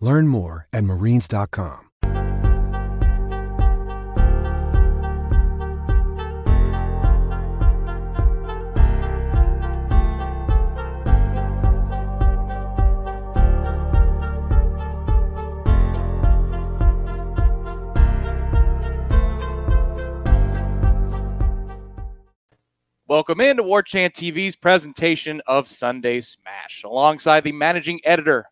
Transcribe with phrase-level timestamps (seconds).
[0.00, 1.88] Learn more at marines.com.
[23.08, 26.84] Welcome into War Chant TV's presentation of Sunday Smash.
[26.84, 28.44] Alongside the managing editor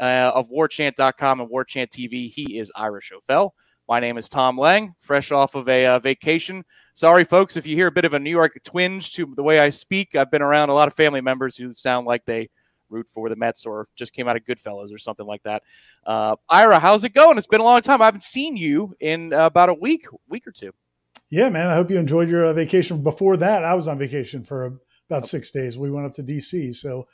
[0.00, 3.50] uh, of warchant.com and warchant TV, he is Ira Schoffel.
[3.88, 6.64] My name is Tom Lang, fresh off of a uh, vacation.
[6.94, 9.58] Sorry, folks, if you hear a bit of a New York twinge to the way
[9.58, 10.14] I speak.
[10.14, 12.50] I've been around a lot of family members who sound like they
[12.88, 15.62] root for the Mets or just came out of Goodfellas or something like that.
[16.06, 17.38] Uh, Ira, how's it going?
[17.38, 18.02] It's been a long time.
[18.02, 20.72] I haven't seen you in uh, about a week, week or two.
[21.30, 21.68] Yeah, man.
[21.68, 23.02] I hope you enjoyed your uh, vacation.
[23.02, 25.78] Before that, I was on vacation for about six days.
[25.78, 26.74] We went up to DC.
[26.74, 27.06] So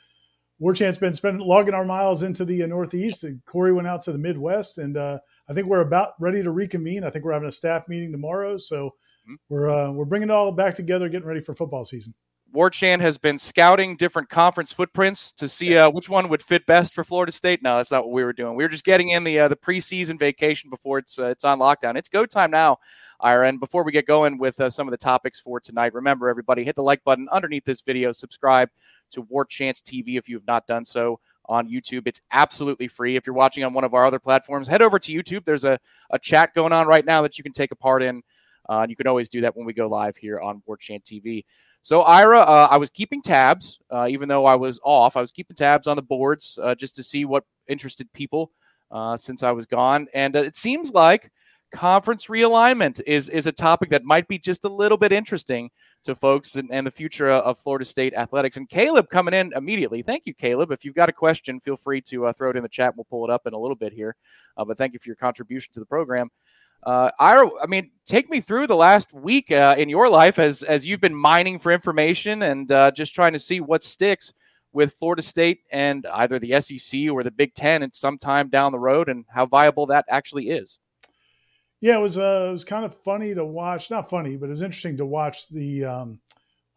[0.59, 3.23] War Chant's been spending logging our miles into the uh, Northeast.
[3.23, 5.19] And Corey went out to the Midwest, and uh,
[5.49, 7.03] I think we're about ready to reconvene.
[7.03, 9.35] I think we're having a staff meeting tomorrow, so mm-hmm.
[9.49, 12.13] we're uh, we're bringing it all back together, getting ready for football season.
[12.53, 16.65] War Chant has been scouting different conference footprints to see uh, which one would fit
[16.65, 17.61] best for Florida State.
[17.61, 18.55] No, that's not what we were doing.
[18.55, 21.59] We were just getting in the uh, the preseason vacation before it's uh, it's on
[21.59, 21.97] lockdown.
[21.97, 22.77] It's go time now,
[23.19, 23.49] Ira.
[23.49, 26.63] And before we get going with uh, some of the topics for tonight, remember everybody
[26.63, 28.11] hit the like button underneath this video.
[28.11, 28.69] Subscribe
[29.11, 32.07] to War Chant TV if you have not done so on YouTube.
[32.07, 33.15] It's absolutely free.
[33.15, 35.45] If you're watching on one of our other platforms, head over to YouTube.
[35.45, 38.23] There's a, a chat going on right now that you can take a part in.
[38.69, 41.03] Uh, and you can always do that when we go live here on War Chant
[41.03, 41.45] TV.
[41.87, 45.15] So, Ira, uh, I was keeping tabs, uh, even though I was off.
[45.15, 48.51] I was keeping tabs on the boards uh, just to see what interested people
[48.91, 50.07] uh, since I was gone.
[50.13, 51.31] And uh, it seems like
[51.71, 55.69] conference realignment is is a topic that might be just a little bit interesting
[56.03, 58.57] to folks and, and the future of Florida State athletics.
[58.57, 60.01] And Caleb coming in immediately.
[60.01, 60.73] Thank you, Caleb.
[60.73, 62.97] If you've got a question, feel free to uh, throw it in the chat.
[62.97, 64.17] We'll pull it up in a little bit here.
[64.57, 66.31] but thank you for your contribution to the program.
[66.83, 70.87] Uh, I mean, take me through the last week uh, in your life as as
[70.87, 74.33] you've been mining for information and uh, just trying to see what sticks
[74.73, 78.71] with Florida State and either the SEC or the Big Ten at some time down
[78.71, 80.79] the road, and how viable that actually is.
[81.81, 83.91] Yeah, it was uh, it was kind of funny to watch.
[83.91, 86.19] Not funny, but it was interesting to watch the um,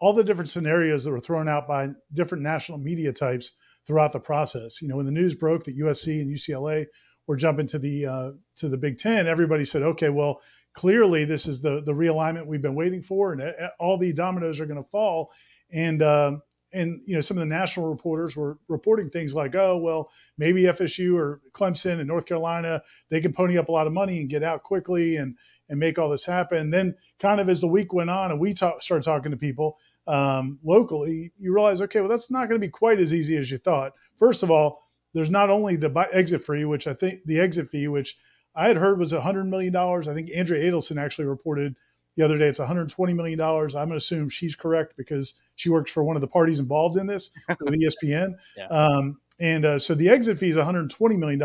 [0.00, 3.52] all the different scenarios that were thrown out by different national media types
[3.86, 4.80] throughout the process.
[4.82, 6.86] You know, when the news broke that USC and UCLA
[7.26, 10.40] we're jumping to the uh, to the Big Ten, everybody said, okay, well,
[10.74, 14.60] clearly this is the the realignment we've been waiting for, and uh, all the dominoes
[14.60, 15.30] are going to fall.
[15.72, 16.42] And um,
[16.72, 20.62] and you know some of the national reporters were reporting things like, oh well, maybe
[20.62, 24.30] FSU or Clemson and North Carolina they can pony up a lot of money and
[24.30, 25.36] get out quickly and
[25.68, 26.58] and make all this happen.
[26.58, 29.36] And then kind of as the week went on and we talk, started talking to
[29.36, 29.78] people
[30.08, 33.50] um, locally, you realize, okay, well that's not going to be quite as easy as
[33.50, 33.92] you thought.
[34.18, 37.88] First of all, there's not only the exit fee, which I think the exit fee,
[37.88, 38.16] which
[38.54, 39.74] I had heard was $100 million.
[39.74, 41.76] I think Andrea Adelson actually reported
[42.16, 43.40] the other day it's $120 million.
[43.40, 46.96] I'm going to assume she's correct because she works for one of the parties involved
[46.96, 48.34] in this with ESPN.
[48.56, 48.66] yeah.
[48.66, 51.40] um, and uh, so the exit fee is $120 million,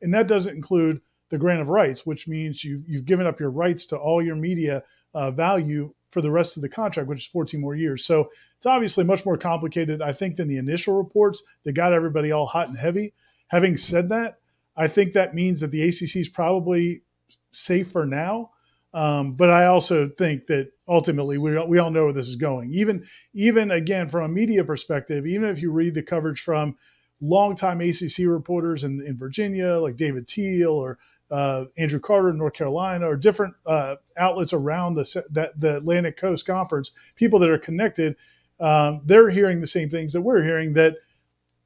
[0.00, 1.00] and that doesn't include
[1.30, 4.36] the grant of rights, which means you, you've given up your rights to all your
[4.36, 4.84] media
[5.14, 8.04] uh, value for the rest of the contract, which is 14 more years.
[8.04, 12.30] So it's obviously much more complicated, I think, than the initial reports that got everybody
[12.30, 13.14] all hot and heavy.
[13.48, 14.38] Having said that,
[14.76, 17.02] I think that means that the ACC is probably
[17.50, 18.50] safe for now.
[18.94, 22.72] Um, but I also think that ultimately we, we all know where this is going.
[22.74, 26.76] Even even again from a media perspective, even if you read the coverage from
[27.22, 30.98] longtime ACC reporters in, in Virginia, like David Teel or
[31.30, 36.16] uh, Andrew Carter in North Carolina, or different uh, outlets around the, that, the Atlantic
[36.16, 38.16] Coast Conference, people that are connected,
[38.60, 40.96] um, they're hearing the same things that we're hearing that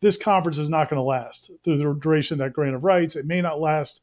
[0.01, 3.17] this conference is not going to last through the duration of that grant of rights.
[3.17, 4.03] It may not last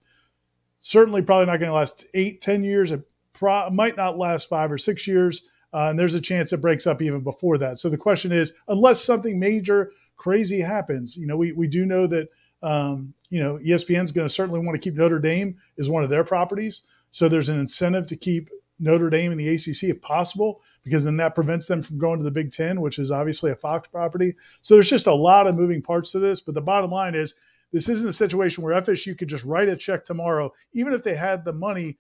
[0.80, 2.92] certainly probably not going to last eight, ten years.
[2.92, 5.48] It pro- might not last five or six years.
[5.74, 7.80] Uh, and there's a chance it breaks up even before that.
[7.80, 12.06] So the question is, unless something major crazy happens, you know, we, we do know
[12.08, 12.30] that,
[12.64, 16.04] um, you know, ESPN is going to certainly want to keep Notre Dame as one
[16.04, 16.84] of their properties.
[17.12, 18.50] So there's an incentive to keep
[18.80, 22.26] Notre Dame in the ACC if possible, because then that prevents them from going to
[22.26, 24.34] the Big Ten, which is obviously a Fox property.
[24.62, 26.40] So there's just a lot of moving parts to this.
[26.40, 27.36] But the bottom line is,
[27.72, 31.16] this isn't a situation where FSU could just write a check tomorrow, even if they
[31.16, 31.98] had the money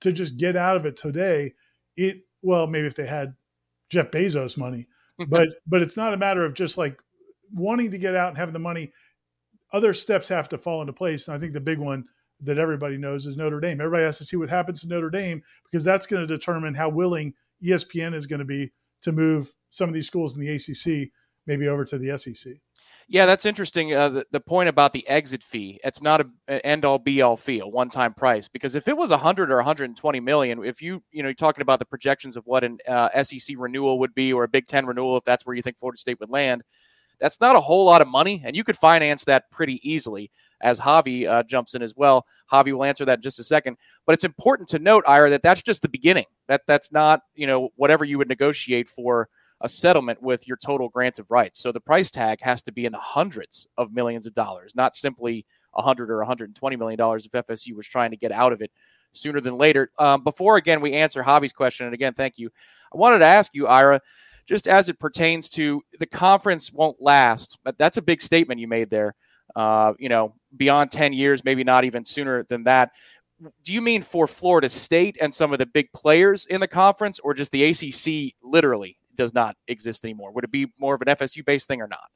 [0.00, 1.52] to just get out of it today.
[1.96, 3.34] It well, maybe if they had
[3.90, 4.86] Jeff Bezos money,
[5.28, 6.98] but but it's not a matter of just like
[7.52, 8.92] wanting to get out and having the money.
[9.76, 12.06] Other steps have to fall into place, and I think the big one
[12.40, 13.78] that everybody knows is Notre Dame.
[13.78, 16.88] Everybody has to see what happens to Notre Dame because that's going to determine how
[16.88, 21.10] willing ESPN is going to be to move some of these schools in the ACC
[21.46, 22.54] maybe over to the SEC.
[23.06, 23.94] Yeah, that's interesting.
[23.94, 27.20] Uh, the, the, point about the exit fee, it's not a, a end all be
[27.20, 28.48] all fee, a one time price.
[28.48, 31.80] Because if it was 100 or 120 million, if you, you know, you're talking about
[31.80, 35.18] the projections of what an uh, SEC renewal would be or a Big Ten renewal,
[35.18, 36.62] if that's where you think Florida State would land,
[37.20, 38.42] that's not a whole lot of money.
[38.44, 40.30] And you could finance that pretty easily
[40.60, 42.26] as Javi uh, jumps in as well.
[42.50, 43.76] Javi will answer that in just a second.
[44.06, 46.26] But it's important to note, Ira, that that's just the beginning.
[46.48, 49.28] That That's not, you know, whatever you would negotiate for
[49.60, 51.60] a settlement with your total grant of rights.
[51.60, 54.94] So the price tag has to be in the hundreds of millions of dollars, not
[54.94, 58.70] simply 100 or 120 million dollars if FSU was trying to get out of it
[59.12, 59.90] sooner than later.
[59.98, 62.50] Um, before again we answer Javi's question, and again thank you.
[62.92, 64.00] I wanted to ask you, Ira,
[64.46, 67.58] just as it pertains to the conference won't last.
[67.64, 69.14] But that's a big statement you made there.
[69.54, 72.90] Uh, you know, beyond 10 years, maybe not even sooner than that.
[73.62, 77.18] Do you mean for Florida State and some of the big players in the conference,
[77.18, 80.32] or just the ACC literally does not exist anymore?
[80.32, 82.08] Would it be more of an FSU based thing or not?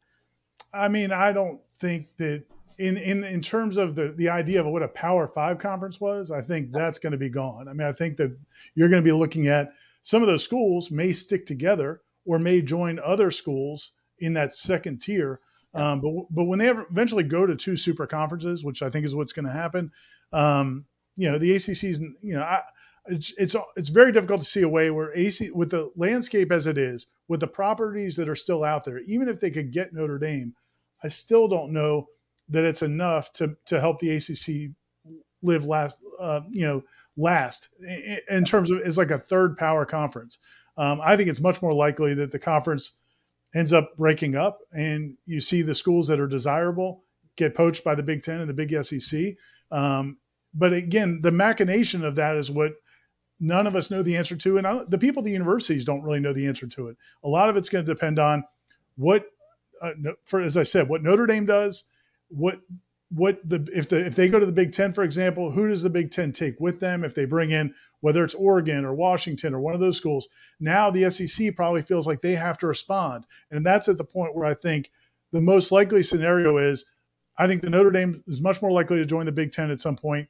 [0.72, 2.44] I mean, I don't think that
[2.78, 6.30] in in in terms of the the idea of what a Power Five conference was,
[6.30, 7.68] I think that's going to be gone.
[7.68, 8.34] I mean, I think that
[8.74, 9.72] you're going to be looking at
[10.02, 12.00] some of those schools may stick together
[12.30, 13.90] or may join other schools
[14.20, 15.40] in that second tier.
[15.74, 19.16] Um, but but when they eventually go to two super conferences, which I think is
[19.16, 19.90] what's going to happen,
[20.32, 20.84] um,
[21.16, 22.62] you know, the ACC's, you know, I,
[23.06, 26.68] it's it's it's very difficult to see a way where AC with the landscape as
[26.68, 29.92] it is, with the properties that are still out there, even if they could get
[29.92, 30.54] Notre Dame,
[31.02, 32.06] I still don't know
[32.48, 34.70] that it's enough to to help the ACC
[35.42, 36.84] live last, uh, you know,
[37.16, 37.70] last
[38.28, 40.38] in terms of as like a third power conference.
[40.76, 42.92] Um, I think it's much more likely that the conference
[43.54, 47.04] ends up breaking up, and you see the schools that are desirable
[47.36, 49.34] get poached by the Big Ten and the Big SEC.
[49.70, 50.18] Um,
[50.54, 52.72] but again, the machination of that is what
[53.38, 56.02] none of us know the answer to, and I, the people at the universities don't
[56.02, 56.96] really know the answer to it.
[57.24, 58.44] A lot of it's going to depend on
[58.96, 59.26] what,
[59.80, 59.92] uh,
[60.24, 61.84] for as I said, what Notre Dame does,
[62.28, 62.60] what
[63.12, 65.82] what the if the if they go to the Big Ten, for example, who does
[65.82, 67.02] the Big Ten take with them?
[67.02, 70.90] If they bring in whether it's Oregon or Washington or one of those schools, now
[70.90, 74.46] the SEC probably feels like they have to respond, and that's at the point where
[74.46, 74.90] I think
[75.32, 76.84] the most likely scenario is,
[77.38, 79.80] I think the Notre Dame is much more likely to join the Big Ten at
[79.80, 80.28] some point,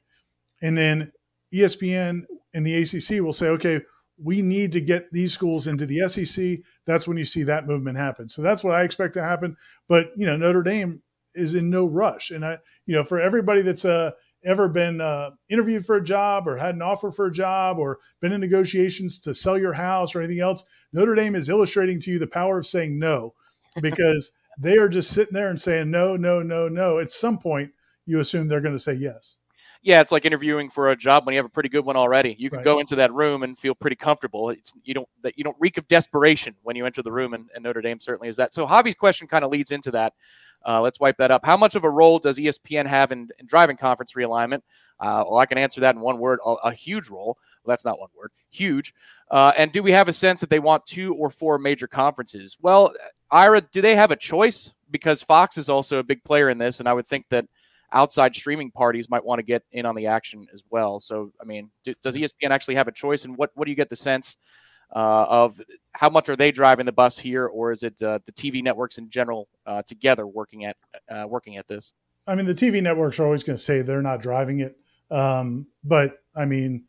[0.61, 1.11] and then
[1.53, 2.23] ESPN
[2.53, 3.81] and the ACC will say, okay,
[4.23, 6.59] we need to get these schools into the SEC.
[6.85, 8.29] That's when you see that movement happen.
[8.29, 9.57] So that's what I expect to happen.
[9.87, 11.01] But you know, Notre Dame
[11.33, 14.11] is in no rush, and I, you know, for everybody that's uh,
[14.43, 17.99] ever been uh, interviewed for a job or had an offer for a job or
[18.21, 20.63] been in negotiations to sell your house or anything else,
[20.93, 23.33] Notre Dame is illustrating to you the power of saying no,
[23.81, 26.99] because they are just sitting there and saying no, no, no, no.
[26.99, 27.71] At some point,
[28.05, 29.37] you assume they're going to say yes
[29.83, 32.35] yeah, it's like interviewing for a job when you have a pretty good one already.
[32.37, 32.65] You can right.
[32.65, 34.51] go into that room and feel pretty comfortable.
[34.51, 37.49] It's you don't that you don't reek of desperation when you enter the room, and,
[37.55, 38.53] and Notre Dame certainly is that.
[38.53, 40.13] So Javi's question kind of leads into that.
[40.63, 41.43] Uh, let's wipe that up.
[41.43, 44.61] How much of a role does ESPN have in, in driving conference realignment?
[44.99, 47.37] Uh, well, I can answer that in one word: a, a huge role.
[47.63, 48.31] Well, that's not one word.
[48.51, 48.93] Huge.
[49.31, 52.57] Uh, and do we have a sense that they want two or four major conferences?
[52.61, 52.93] Well,
[53.31, 54.71] Ira, do they have a choice?
[54.91, 57.45] Because Fox is also a big player in this, and I would think that
[57.91, 60.99] outside streaming parties might want to get in on the action as well.
[60.99, 63.25] So, I mean, do, does ESPN actually have a choice?
[63.25, 64.37] And what, what do you get the sense
[64.95, 65.59] uh, of
[65.93, 68.97] how much are they driving the bus here, or is it uh, the TV networks
[68.97, 70.77] in general uh, together working at
[71.09, 71.93] uh, working at this?
[72.27, 74.75] I mean, the TV networks are always going to say they're not driving it,
[75.09, 76.85] um, but I mean,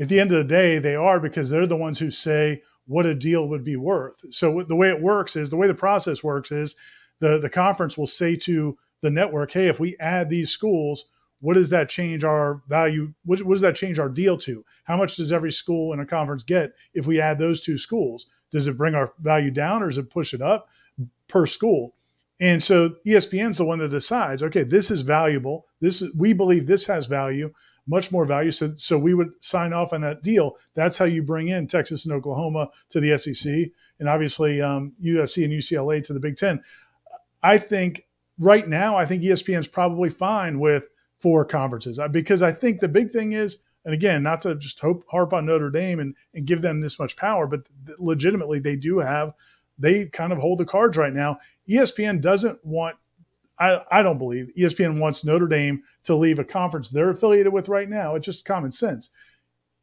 [0.00, 3.06] at the end of the day, they are because they're the ones who say what
[3.06, 4.16] a deal would be worth.
[4.30, 6.76] So the way it works is the way the process works is
[7.20, 11.08] the the conference will say to the network, hey, if we add these schools,
[11.40, 13.12] what does that change our value?
[13.26, 14.64] What, what, does that change our deal to?
[14.84, 18.26] How much does every school in a conference get if we add those two schools?
[18.50, 20.68] Does it bring our value down or does it push it up
[21.28, 21.94] per school?
[22.40, 25.66] And so ESPN's the one that decides, okay, this is valuable.
[25.80, 27.52] This we believe this has value.
[27.86, 28.50] much more value.
[28.50, 30.56] So, so we would sign off on that deal.
[30.72, 33.70] That's how you bring in Texas and Oklahoma to the SEC,
[34.00, 36.62] and obviously um, USC and UCLA to the Big Ten.
[37.42, 38.03] I think
[38.38, 40.88] right now, I think ESPN's probably fine with
[41.18, 44.80] four conferences uh, because I think the big thing is, and again, not to just
[44.80, 47.60] hope, harp on Notre Dame and, and give them this much power, but
[47.98, 49.34] legitimately they do have,
[49.78, 51.38] they kind of hold the cards right now.
[51.68, 52.96] ESPN doesn't want
[53.58, 57.68] I, I don't believe ESPN wants Notre Dame to leave a conference they're affiliated with
[57.68, 58.14] right now.
[58.14, 59.10] It's just common sense.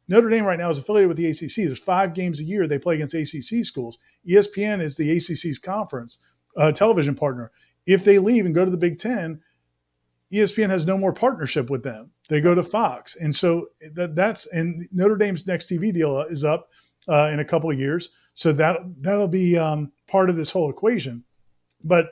[0.08, 1.66] Notre Dame right now is affiliated with the ACC.
[1.66, 3.98] There's five games a year they play against ACC schools.
[4.28, 6.18] ESPN is the ACC's conference
[6.56, 7.50] uh, television partner.
[7.86, 9.40] If they leave and go to the Big Ten,
[10.32, 12.10] ESPN has no more partnership with them.
[12.28, 16.44] They go to Fox, and so that, that's and Notre Dame's next TV deal is
[16.44, 16.70] up
[17.08, 18.16] uh, in a couple of years.
[18.34, 21.24] So that that'll be um, part of this whole equation.
[21.84, 22.10] But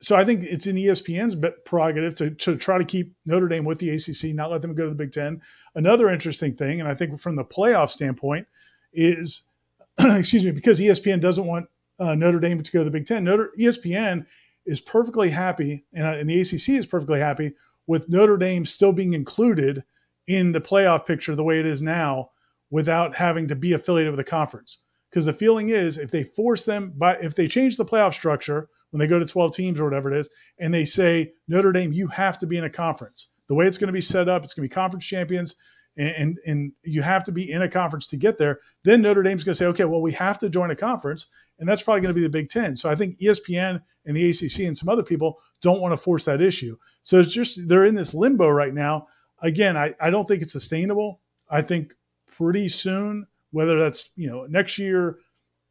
[0.00, 3.78] so I think it's in ESPN's prerogative to, to try to keep Notre Dame with
[3.78, 5.40] the ACC, not let them go to the Big Ten.
[5.74, 8.46] Another interesting thing, and I think from the playoff standpoint,
[8.92, 9.44] is
[9.98, 11.66] excuse me, because ESPN doesn't want
[11.98, 13.24] uh, Notre Dame to go to the Big Ten.
[13.24, 14.26] Notre ESPN
[14.66, 17.52] is perfectly happy, and, uh, and the ACC is perfectly happy
[17.86, 19.82] with Notre Dame still being included
[20.26, 22.30] in the playoff picture the way it is now,
[22.70, 24.78] without having to be affiliated with a conference.
[25.10, 28.68] Because the feeling is, if they force them, by if they change the playoff structure
[28.90, 31.92] when they go to 12 teams or whatever it is, and they say, Notre Dame,
[31.92, 33.30] you have to be in a conference.
[33.48, 35.54] The way it's going to be set up, it's going to be conference champions,
[35.96, 38.60] and, and, and you have to be in a conference to get there.
[38.84, 41.26] Then Notre Dame's going to say, okay, well, we have to join a conference,
[41.58, 42.76] and that's probably going to be the Big Ten.
[42.76, 46.24] So I think ESPN and the ACC and some other people don't want to force
[46.24, 46.76] that issue.
[47.02, 49.08] So it's just they're in this limbo right now.
[49.42, 51.20] Again, I, I don't think it's sustainable.
[51.50, 51.94] I think
[52.36, 55.18] pretty soon, whether that's you know next year,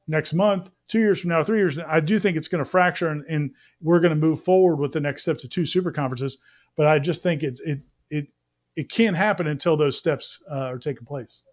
[0.07, 3.09] next month, two years from now, three years, I do think it's going to fracture
[3.09, 3.51] and, and
[3.81, 6.37] we're going to move forward with the next steps of two super conferences.
[6.75, 8.27] But I just think it's it it
[8.75, 11.43] it can't happen until those steps uh, are taking place.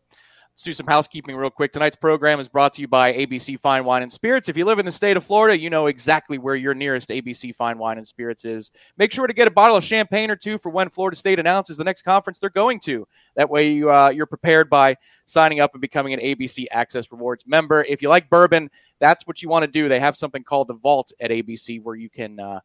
[0.59, 1.71] Let's do some housekeeping real quick.
[1.71, 4.49] Tonight's program is brought to you by ABC Fine Wine and Spirits.
[4.49, 7.55] If you live in the state of Florida, you know exactly where your nearest ABC
[7.55, 8.73] Fine Wine and Spirits is.
[8.97, 11.77] Make sure to get a bottle of champagne or two for when Florida State announces
[11.77, 13.07] the next conference they're going to.
[13.37, 14.97] That way, you, uh, you're prepared by
[15.27, 17.85] signing up and becoming an ABC Access Rewards member.
[17.89, 19.89] If you like bourbon, that's what you want to do.
[19.89, 22.41] They have something called the Vault at ABC where you can.
[22.41, 22.59] Uh,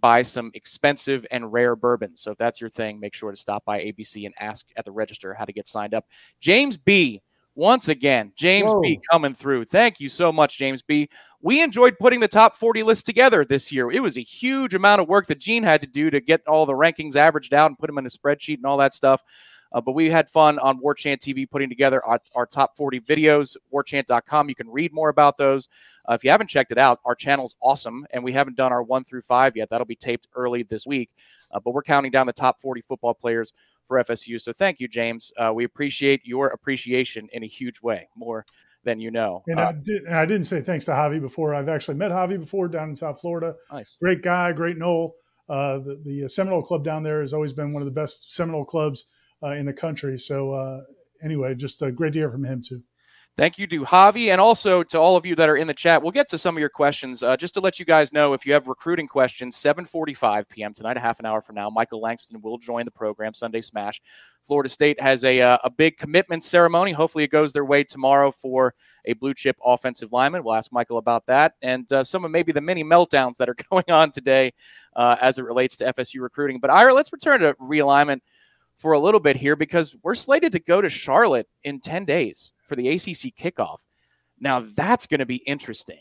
[0.00, 2.20] buy some expensive and rare bourbons.
[2.20, 4.92] So if that's your thing, make sure to stop by ABC and ask at the
[4.92, 6.06] register how to get signed up.
[6.40, 7.22] James B
[7.56, 8.80] once again, James Whoa.
[8.80, 9.66] B coming through.
[9.66, 11.08] Thank you so much, James B.
[11.40, 13.92] We enjoyed putting the top 40 list together this year.
[13.92, 16.66] It was a huge amount of work that Gene had to do to get all
[16.66, 19.22] the rankings averaged out and put them in a spreadsheet and all that stuff.
[19.74, 23.56] Uh, but we had fun on Warchant TV putting together our, our top 40 videos,
[23.72, 24.48] warchant.com.
[24.48, 25.68] You can read more about those.
[26.08, 28.84] Uh, if you haven't checked it out, our channel's awesome, and we haven't done our
[28.84, 29.68] one through five yet.
[29.70, 31.10] That'll be taped early this week.
[31.50, 33.52] Uh, but we're counting down the top 40 football players
[33.88, 34.40] for FSU.
[34.40, 35.32] So thank you, James.
[35.36, 38.44] Uh, we appreciate your appreciation in a huge way, more
[38.84, 39.42] than you know.
[39.48, 41.54] And uh, I, did, I didn't say thanks to Javi before.
[41.54, 43.56] I've actually met Javi before down in South Florida.
[43.72, 43.96] Nice.
[44.00, 45.16] Great guy, great Nole.
[45.48, 48.64] Uh, the, the Seminole Club down there has always been one of the best Seminole
[48.64, 49.06] clubs
[49.52, 50.18] in the country.
[50.18, 50.82] So uh,
[51.22, 52.82] anyway, just a great to hear from him too.
[53.36, 56.00] Thank you to Javi and also to all of you that are in the chat.
[56.00, 57.20] We'll get to some of your questions.
[57.20, 60.72] Uh, just to let you guys know, if you have recruiting questions, 7:45 p.m.
[60.72, 63.34] tonight, a half an hour from now, Michael Langston will join the program.
[63.34, 64.00] Sunday Smash.
[64.44, 66.92] Florida State has a uh, a big commitment ceremony.
[66.92, 68.72] Hopefully, it goes their way tomorrow for
[69.04, 70.44] a blue chip offensive lineman.
[70.44, 73.56] We'll ask Michael about that and uh, some of maybe the mini meltdowns that are
[73.70, 74.52] going on today
[74.94, 76.60] uh, as it relates to FSU recruiting.
[76.60, 78.20] But Ira, let's return to realignment
[78.76, 82.52] for a little bit here because we're slated to go to Charlotte in 10 days
[82.64, 83.78] for the ACC kickoff.
[84.40, 86.00] Now, that's going to be interesting.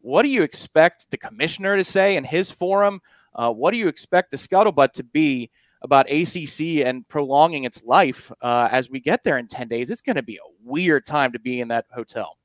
[0.00, 3.00] What do you expect the commissioner to say in his forum?
[3.34, 5.50] Uh, what do you expect the scuttlebutt to be
[5.82, 9.90] about ACC and prolonging its life uh, as we get there in 10 days?
[9.90, 12.38] It's going to be a weird time to be in that hotel.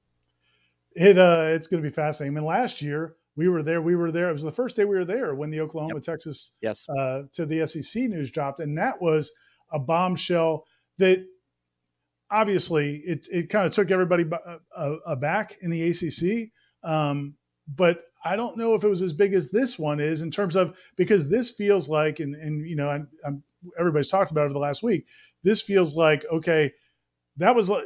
[0.95, 2.37] It uh, It's going to be fascinating.
[2.37, 3.81] I mean, last year, we were there.
[3.81, 4.29] We were there.
[4.29, 6.03] It was the first day we were there when the Oklahoma yep.
[6.03, 9.31] Texas yes uh, to the SEC news dropped, and that was
[9.71, 10.65] a bombshell
[10.97, 11.25] that
[12.31, 16.51] obviously it, it kind of took everybody uh, uh, aback in the ACC.
[16.83, 17.35] Um,
[17.75, 20.55] but I don't know if it was as big as this one is in terms
[20.55, 23.43] of because this feels like, and, and you know, I'm, I'm,
[23.79, 25.05] everybody's talked about it over the last week.
[25.43, 26.71] This feels like, okay,
[27.37, 27.85] that was like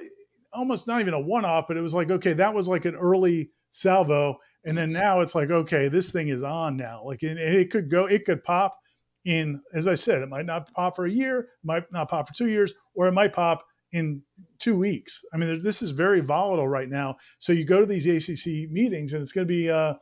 [0.52, 2.96] almost not even a one off, but it was like, okay, that was like an
[2.96, 4.38] early salvo.
[4.66, 7.04] And then now it's like, okay, this thing is on now.
[7.04, 8.80] Like it, it could go, it could pop
[9.26, 12.34] in, as I said, it might not pop for a year, might not pop for
[12.34, 14.22] two years, or it might pop in
[14.60, 15.24] two weeks.
[15.34, 17.18] I mean, this is very volatile right now.
[17.40, 19.94] So you go to these ACC meetings, and it's going to be uh,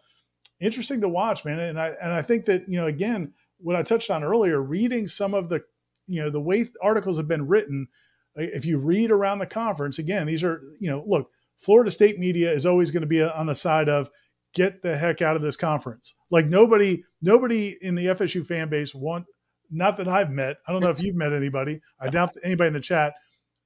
[0.60, 1.60] interesting to watch, man.
[1.60, 5.08] And I and I think that you know, again, what I touched on earlier, reading
[5.08, 5.62] some of the
[6.08, 7.88] you know the way articles have been written.
[8.36, 12.52] If you read around the conference, again, these are you know look, Florida State media
[12.52, 14.10] is always going to be on the side of
[14.54, 16.16] get the heck out of this conference.
[16.30, 19.26] Like nobody, nobody in the FSU fan base want.
[19.70, 20.58] Not that I've met.
[20.68, 21.80] I don't know if you've met anybody.
[22.00, 23.14] I doubt anybody in the chat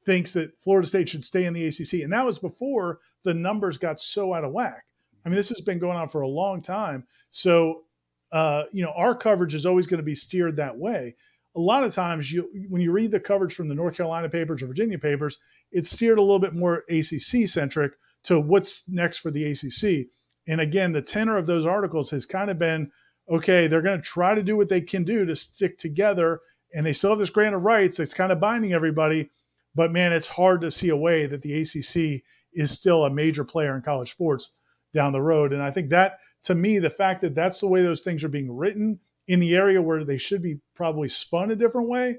[0.05, 3.77] thinks that Florida State should stay in the ACC, and that was before the numbers
[3.77, 4.85] got so out of whack.
[5.25, 7.05] I mean, this has been going on for a long time.
[7.31, 7.85] So,
[8.31, 11.15] uh, you know, our coverage is always going to be steered that way.
[11.55, 14.61] A lot of times, you when you read the coverage from the North Carolina papers
[14.61, 15.39] or Virginia papers,
[15.71, 20.07] it's steered a little bit more ACC centric to what's next for the ACC.
[20.47, 22.91] And again, the tenor of those articles has kind of been
[23.29, 26.41] okay, they're going to try to do what they can do to stick together.
[26.73, 29.31] And they still have this grant of rights that's kind of binding everybody.
[29.73, 32.23] But man, it's hard to see a way that the ACC
[32.53, 34.51] is still a major player in college sports
[34.93, 35.53] down the road.
[35.53, 38.29] And I think that, to me, the fact that that's the way those things are
[38.29, 42.17] being written in the area where they should be probably spun a different way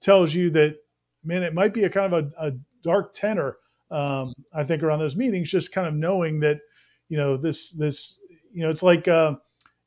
[0.00, 0.76] tells you that,
[1.24, 3.56] man, it might be a kind of a, a dark tenor,
[3.90, 6.60] um, I think, around those meetings, just kind of knowing that,
[7.08, 8.20] you know, this, this,
[8.52, 9.34] you know, it's like, uh,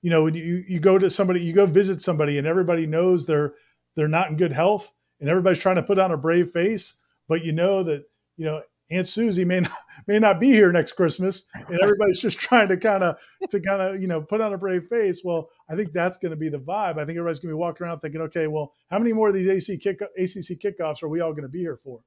[0.02, 3.26] you know, when you, you go to somebody, you go visit somebody and everybody knows
[3.26, 3.54] they're,
[3.96, 6.98] they're not in good health and everybody's trying to put on a brave face,
[7.28, 8.04] but you know that,
[8.38, 8.62] you know,
[8.92, 9.72] Aunt Susie may not
[10.08, 13.18] may not be here next Christmas, and everybody's just trying to kind of
[13.50, 15.22] to kind of you know put on a brave face.
[15.24, 16.98] Well, I think that's going to be the vibe.
[16.98, 19.34] I think everybody's going to be walking around thinking, okay, well, how many more of
[19.34, 22.02] these AC kick ACC kickoffs are we all going to be here for?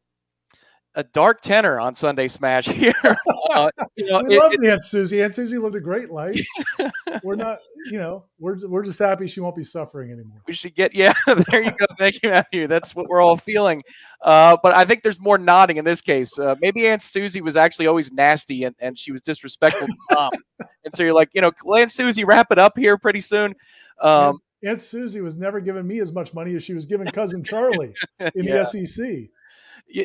[0.97, 2.95] A dark tenor on Sunday Smash here.
[3.53, 5.23] uh, you know, we it, love it, Aunt Susie.
[5.23, 6.41] Aunt Susie lived a great life.
[7.25, 7.59] we're not,
[7.91, 10.43] you know, we're we're just happy she won't be suffering anymore.
[10.47, 11.15] We should get, yeah.
[11.51, 11.87] there you go.
[11.99, 12.67] Thank you, Matthew.
[12.67, 13.83] That's what we're all feeling.
[14.23, 16.39] Uh, but I think there's more nodding in this case.
[16.39, 20.31] Uh, maybe Aunt Susie was actually always nasty and, and she was disrespectful to mom.
[20.85, 23.55] and so you're like, you know, Aunt Susie, wrap it up here pretty soon.
[24.01, 27.07] Um, Aunt, Aunt Susie was never giving me as much money as she was giving
[27.09, 28.63] cousin Charlie in yeah.
[28.73, 29.29] the SEC.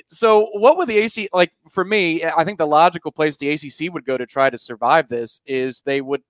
[0.07, 2.24] So, what would the AC like for me?
[2.24, 5.81] I think the logical place the ACC would go to try to survive this is
[5.81, 6.22] they would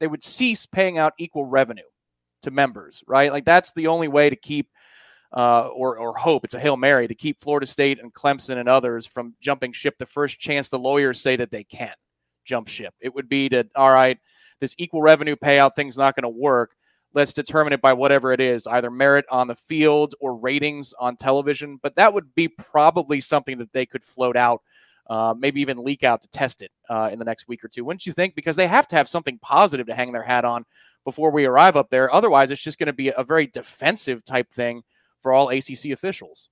[0.00, 1.82] they would cease paying out equal revenue
[2.42, 3.32] to members, right?
[3.32, 4.68] Like that's the only way to keep
[5.32, 8.68] uh, or or hope it's a hail mary to keep Florida State and Clemson and
[8.68, 11.94] others from jumping ship the first chance the lawyers say that they can
[12.44, 12.94] jump ship.
[13.00, 14.18] It would be to all right,
[14.60, 16.74] this equal revenue payout thing's not going to work
[17.14, 21.16] let's determine it by whatever it is, either merit on the field or ratings on
[21.16, 21.78] television.
[21.82, 24.62] But that would be probably something that they could float out,
[25.08, 27.84] uh, maybe even leak out to test it uh, in the next week or two.
[27.84, 28.34] Wouldn't you think?
[28.34, 30.66] Because they have to have something positive to hang their hat on
[31.04, 32.12] before we arrive up there.
[32.12, 34.82] Otherwise, it's just going to be a very defensive type thing
[35.20, 36.48] for all ACC officials.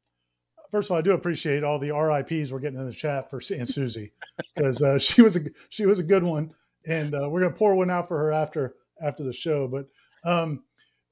[0.71, 3.37] First of all, I do appreciate all the RIPS we're getting in the chat for
[3.37, 4.13] Aunt Susie
[4.55, 6.55] because uh, she was a she was a good one,
[6.87, 9.69] and uh, we're going to pour one out for her after after the show.
[9.69, 9.89] But
[10.25, 10.63] um,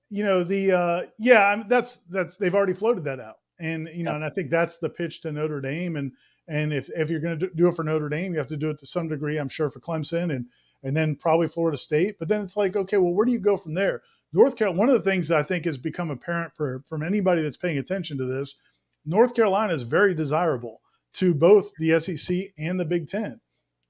[0.08, 3.88] you know the uh, yeah, I mean, that's that's they've already floated that out, and
[3.94, 6.12] you know, and I think that's the pitch to Notre Dame, and
[6.48, 8.70] and if if you're going to do it for Notre Dame, you have to do
[8.70, 10.46] it to some degree, I'm sure, for Clemson, and
[10.82, 12.18] and then probably Florida State.
[12.18, 14.02] But then it's like, okay, well, where do you go from there?
[14.32, 14.78] North Carolina.
[14.78, 17.78] One of the things that I think has become apparent for from anybody that's paying
[17.78, 18.60] attention to this,
[19.04, 20.80] North Carolina is very desirable
[21.14, 23.40] to both the SEC and the Big Ten.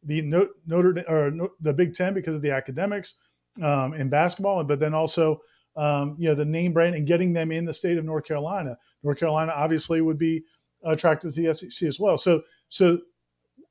[0.02, 3.14] The Notre or the Big Ten because of the academics
[3.62, 5.40] um, in basketball, but then also
[5.76, 8.76] um, you know the name brand and getting them in the state of North Carolina.
[9.02, 10.44] North Carolina obviously would be
[10.84, 12.16] attracted to the SEC as well.
[12.16, 12.98] So so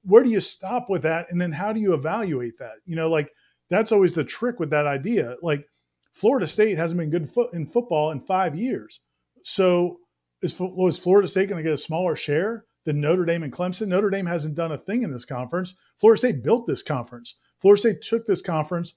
[0.03, 2.75] where do you stop with that, and then how do you evaluate that?
[2.85, 3.31] You know, like
[3.69, 5.35] that's always the trick with that idea.
[5.41, 5.65] Like
[6.13, 9.01] Florida State hasn't been good in football in five years,
[9.43, 9.97] so
[10.41, 13.87] is, was Florida State going to get a smaller share than Notre Dame and Clemson?
[13.87, 15.75] Notre Dame hasn't done a thing in this conference.
[15.99, 17.35] Florida State built this conference.
[17.61, 18.95] Florida State took this conference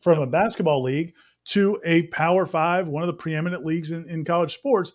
[0.00, 1.14] from a basketball league
[1.46, 4.92] to a Power Five, one of the preeminent leagues in, in college sports.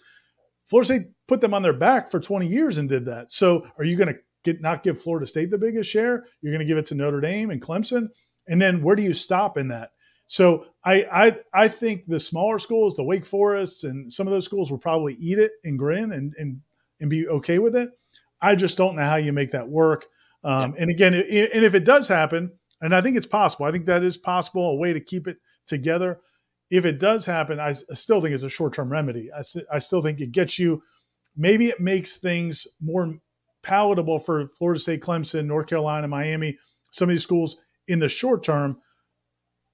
[0.67, 3.31] Florida State put them on their back for 20 years and did that.
[3.31, 6.25] So are you going to get not give Florida State the biggest share?
[6.41, 8.09] You're going to give it to Notre Dame and Clemson,
[8.47, 9.91] and then where do you stop in that?
[10.27, 14.45] So I I I think the smaller schools, the Wake Forests, and some of those
[14.45, 16.61] schools will probably eat it and grin and and
[16.99, 17.89] and be okay with it.
[18.41, 20.07] I just don't know how you make that work.
[20.43, 20.81] Um, yeah.
[20.81, 23.65] And again, and if it does happen, and I think it's possible.
[23.65, 26.19] I think that is possible, a way to keep it together.
[26.69, 29.29] If it does happen, I still think it's a short term remedy.
[29.31, 30.81] I, I still think it gets you,
[31.35, 33.15] maybe it makes things more
[33.63, 36.57] palatable for Florida State, Clemson, North Carolina, Miami,
[36.91, 37.57] some of these schools
[37.87, 38.77] in the short term,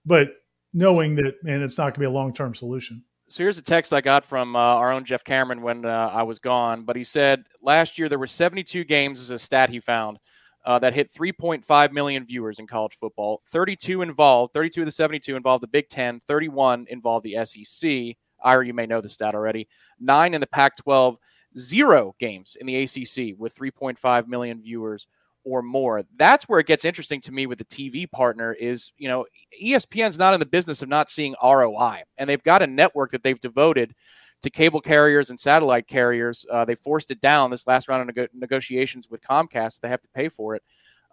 [0.05, 0.33] but
[0.73, 3.03] knowing that, man, it's not going to be a long term solution.
[3.29, 6.23] So here's a text I got from uh, our own Jeff Cameron when uh, I
[6.23, 6.83] was gone.
[6.83, 10.19] But he said last year there were 72 games as a stat he found
[10.65, 13.41] uh, that hit 3.5 million viewers in college football.
[13.51, 18.17] 32 involved, 32 of the 72 involved the Big Ten, 31 involved the SEC.
[18.43, 19.67] Ira, you may know the stat already.
[19.99, 21.17] Nine in the Pac 12,
[21.57, 25.07] zero games in the ACC with 3.5 million viewers
[25.43, 26.03] or more.
[26.17, 29.25] That's where it gets interesting to me with the TV partner is, you know,
[29.61, 32.03] ESPN's not in the business of not seeing ROI.
[32.17, 33.95] And they've got a network that they've devoted
[34.41, 36.45] to cable carriers and satellite carriers.
[36.51, 39.79] Uh, they forced it down this last round of neg- negotiations with Comcast.
[39.79, 40.63] They have to pay for it.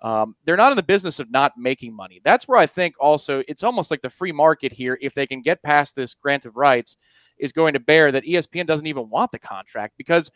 [0.01, 2.21] Um, they're not in the business of not making money.
[2.25, 4.97] That's where I think also it's almost like the free market here.
[5.01, 6.97] If they can get past this grant of rights,
[7.39, 10.31] is going to bear that ESPN doesn't even want the contract because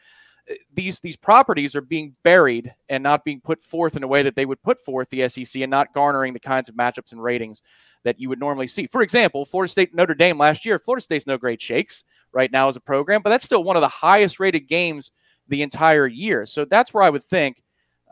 [0.74, 4.34] these these properties are being buried and not being put forth in a way that
[4.34, 7.62] they would put forth the SEC and not garnering the kinds of matchups and ratings
[8.04, 8.86] that you would normally see.
[8.86, 10.78] For example, Florida State Notre Dame last year.
[10.78, 12.02] Florida State's no great shakes
[12.32, 15.12] right now as a program, but that's still one of the highest rated games
[15.48, 16.46] the entire year.
[16.46, 17.62] So that's where I would think,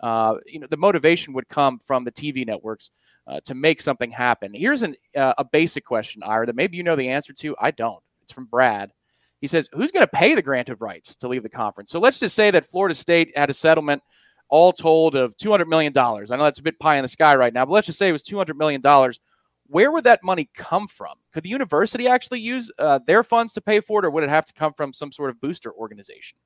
[0.03, 2.91] uh, you know, the motivation would come from the TV networks
[3.27, 4.53] uh, to make something happen.
[4.55, 7.57] Here's an, uh, a basic question, Ira, that maybe you know the answer to.
[7.61, 8.03] I don't.
[8.23, 8.93] It's from Brad.
[9.41, 11.91] He says, Who's going to pay the grant of rights to leave the conference?
[11.91, 14.03] So let's just say that Florida State had a settlement
[14.49, 15.97] all told of $200 million.
[15.97, 18.09] I know that's a bit pie in the sky right now, but let's just say
[18.09, 18.83] it was $200 million.
[19.67, 21.15] Where would that money come from?
[21.33, 24.31] Could the university actually use uh, their funds to pay for it, or would it
[24.31, 26.39] have to come from some sort of booster organization?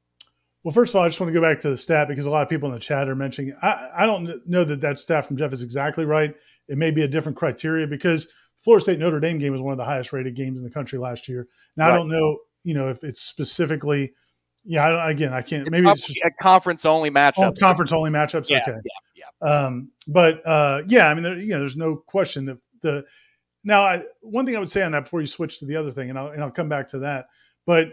[0.63, 2.31] Well, first of all, I just want to go back to the stat because a
[2.31, 3.55] lot of people in the chat are mentioning.
[3.63, 6.35] I, I don't know that that stat from Jeff is exactly right.
[6.69, 9.79] It may be a different criteria because Florida State Notre Dame game was one of
[9.79, 11.49] the highest rated games in the country last year.
[11.77, 11.95] Now right.
[11.95, 14.13] I don't know you know, if it's specifically,
[14.65, 15.63] yeah, I, again, I can't.
[15.63, 17.33] It's maybe it's just a conference only matchup.
[17.39, 18.51] Oh, conference only matchups.
[18.51, 18.79] Yeah, okay.
[19.15, 19.49] Yeah, yeah.
[19.49, 23.05] Um, but uh, yeah, I mean, there, you know, there's no question that the
[23.63, 25.91] now I, one thing I would say on that before you switch to the other
[25.91, 27.27] thing, and I'll and I'll come back to that,
[27.67, 27.93] but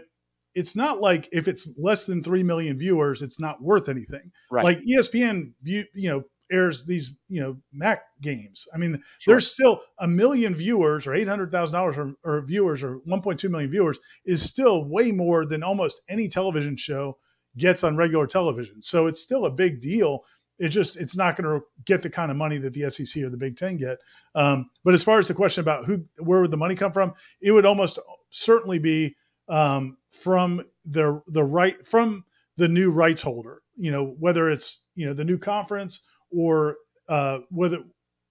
[0.54, 4.30] it's not like if it's less than three million viewers, it's not worth anything.
[4.50, 4.64] Right.
[4.64, 6.22] Like ESPN, view, you know,
[6.52, 8.68] airs these you know MAC games.
[8.74, 9.34] I mean, sure.
[9.34, 13.40] there's still a million viewers or eight hundred thousand dollars or viewers or one point
[13.40, 17.16] two million viewers is still way more than almost any television show
[17.56, 18.80] gets on regular television.
[18.82, 20.24] So it's still a big deal.
[20.58, 23.30] It just it's not going to get the kind of money that the SEC or
[23.30, 23.98] the Big Ten get.
[24.34, 27.14] Um, but as far as the question about who where would the money come from,
[27.40, 27.98] it would almost
[28.30, 29.16] certainly be
[29.48, 32.24] um, from the the right from
[32.56, 33.62] the new rights holder.
[33.74, 36.02] You know whether it's you know the new conference
[36.34, 36.76] or
[37.08, 37.74] uh, with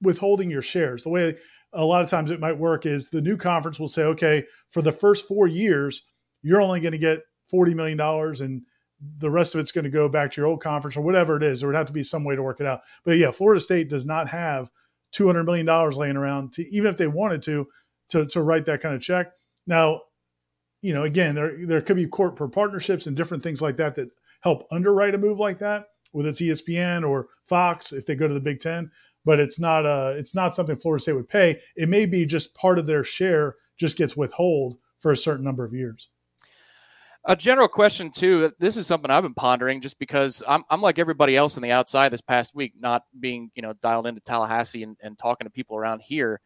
[0.02, 1.04] withholding your shares.
[1.04, 1.38] The way
[1.74, 4.82] a lot of times it might work is the new conference will say, okay, for
[4.82, 6.04] the first four years,
[6.42, 7.22] you're only going to get
[7.54, 8.62] $40 million and
[9.18, 11.44] the rest of it's going to go back to your old conference or whatever it
[11.44, 11.60] is.
[11.60, 12.82] There would have to be some way to work it out.
[13.04, 14.70] But yeah, Florida State does not have
[15.16, 17.68] $200 million laying around to, even if they wanted to,
[18.10, 19.32] to, to write that kind of check.
[19.66, 20.02] Now,
[20.82, 24.10] you know, again, there, there could be corporate partnerships and different things like that that
[24.42, 28.34] help underwrite a move like that whether it's ESPN or Fox if they go to
[28.34, 28.91] the Big Ten.
[29.24, 31.60] But it's not uh it's not something Florida State would pay.
[31.76, 35.65] It may be just part of their share just gets withheld for a certain number
[35.65, 36.10] of years.
[37.26, 38.52] A general question too.
[38.58, 41.71] This is something I've been pondering, just because I'm, I'm like everybody else on the
[41.71, 45.52] outside this past week, not being you know dialed into Tallahassee and, and talking to
[45.52, 46.41] people around here.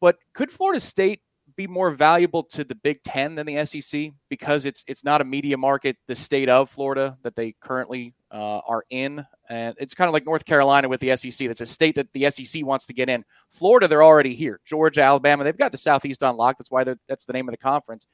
[0.00, 1.20] But could Florida State
[1.56, 5.24] be more valuable to the Big Ten than the SEC because it's it's not a
[5.24, 10.08] media market, the state of Florida that they currently uh, are in, and it's kind
[10.08, 11.48] of like North Carolina with the SEC.
[11.48, 13.24] That's a state that the SEC wants to get in.
[13.50, 14.60] Florida, they're already here.
[14.64, 16.58] Georgia, Alabama, they've got the Southeast on lock.
[16.58, 18.06] That's why that's the name of the conference.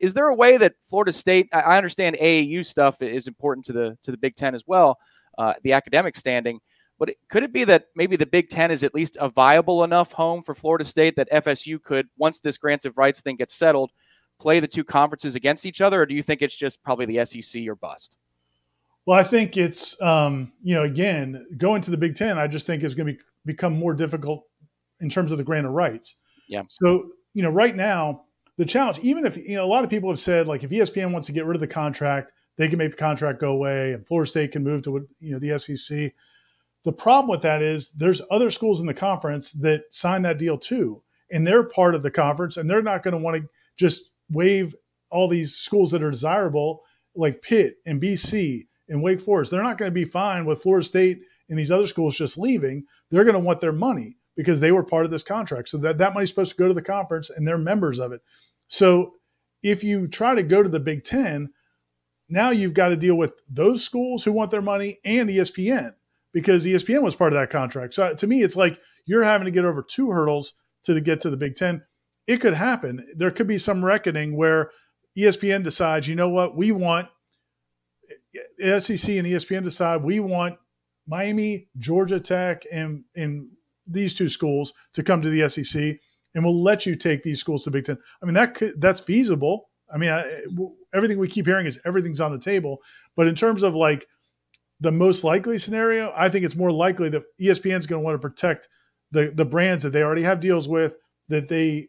[0.00, 1.48] Is there a way that Florida State?
[1.52, 4.98] I understand AAU stuff is important to the to the Big Ten as well,
[5.38, 6.60] uh, the academic standing.
[7.02, 10.12] But could it be that maybe the Big Ten is at least a viable enough
[10.12, 13.90] home for Florida State that FSU could, once this grant of rights thing gets settled,
[14.38, 16.02] play the two conferences against each other?
[16.02, 18.18] Or do you think it's just probably the SEC or bust?
[19.04, 22.68] Well, I think it's, um, you know, again, going to the Big Ten, I just
[22.68, 24.46] think is going to be, become more difficult
[25.00, 26.18] in terms of the grant of rights.
[26.46, 26.62] Yeah.
[26.68, 28.26] So, you know, right now,
[28.58, 31.10] the challenge, even if, you know, a lot of people have said, like, if ESPN
[31.10, 34.06] wants to get rid of the contract, they can make the contract go away and
[34.06, 36.12] Florida State can move to, you know, the SEC.
[36.84, 40.58] The problem with that is there's other schools in the conference that sign that deal
[40.58, 44.14] too, and they're part of the conference, and they're not going to want to just
[44.30, 44.74] waive
[45.10, 46.82] all these schools that are desirable,
[47.14, 49.50] like Pitt and BC and Wake Forest.
[49.50, 52.84] They're not going to be fine with Florida State and these other schools just leaving.
[53.10, 55.68] They're going to want their money because they were part of this contract.
[55.68, 58.22] So that, that money's supposed to go to the conference and they're members of it.
[58.68, 59.14] So
[59.62, 61.50] if you try to go to the Big Ten,
[62.28, 65.94] now you've got to deal with those schools who want their money and ESPN
[66.32, 67.94] because ESPN was part of that contract.
[67.94, 71.30] So to me, it's like you're having to get over two hurdles to get to
[71.30, 71.82] the Big Ten.
[72.26, 73.04] It could happen.
[73.16, 74.70] There could be some reckoning where
[75.16, 77.08] ESPN decides, you know what, we want
[78.58, 80.56] SEC and ESPN decide we want
[81.06, 83.48] Miami, Georgia Tech, and and
[83.86, 85.98] these two schools to come to the SEC,
[86.34, 87.98] and we'll let you take these schools to Big Ten.
[88.22, 89.68] I mean that could, that's feasible.
[89.92, 90.24] I mean, I,
[90.94, 92.78] everything we keep hearing is everything's on the table.
[93.16, 94.06] But in terms of like
[94.82, 98.20] the most likely scenario, I think it's more likely that ESPN is going to want
[98.20, 98.68] to protect
[99.12, 100.96] the the brands that they already have deals with,
[101.28, 101.88] that they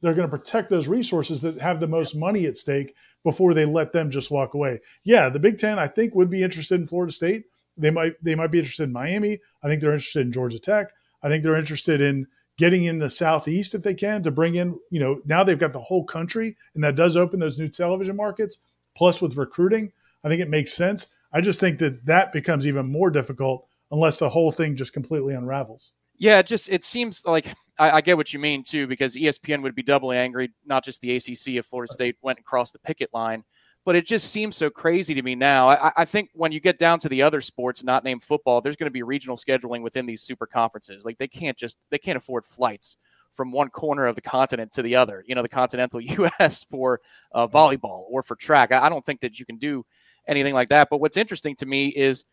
[0.00, 3.64] they're going to protect those resources that have the most money at stake before they
[3.64, 4.78] let them just walk away.
[5.02, 7.46] Yeah, the Big Ten, I think, would be interested in Florida State.
[7.76, 9.40] They might they might be interested in Miami.
[9.64, 10.92] I think they're interested in Georgia Tech.
[11.24, 14.78] I think they're interested in getting in the southeast if they can to bring in.
[14.90, 18.14] You know, now they've got the whole country, and that does open those new television
[18.14, 18.58] markets.
[18.96, 19.92] Plus, with recruiting,
[20.24, 21.15] I think it makes sense.
[21.36, 25.34] I just think that that becomes even more difficult unless the whole thing just completely
[25.34, 25.92] unravels.
[26.16, 29.62] Yeah, it just it seems like I, I, get what you mean too, because ESPN
[29.62, 33.10] would be doubly angry, not just the ACC if Florida State went across the picket
[33.12, 33.44] line.
[33.84, 35.68] But it just seems so crazy to me now.
[35.68, 38.76] I, I think when you get down to the other sports, not named football, there's
[38.76, 41.04] going to be regional scheduling within these super conferences.
[41.04, 42.96] Like they can't just they can't afford flights
[43.34, 45.22] from one corner of the continent to the other.
[45.26, 46.64] You know, the continental U.S.
[46.64, 48.72] for uh, volleyball or for track.
[48.72, 49.84] I, I don't think that you can do
[50.26, 50.88] anything like that.
[50.90, 52.24] But what's interesting to me is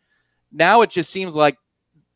[0.51, 1.57] now it just seems like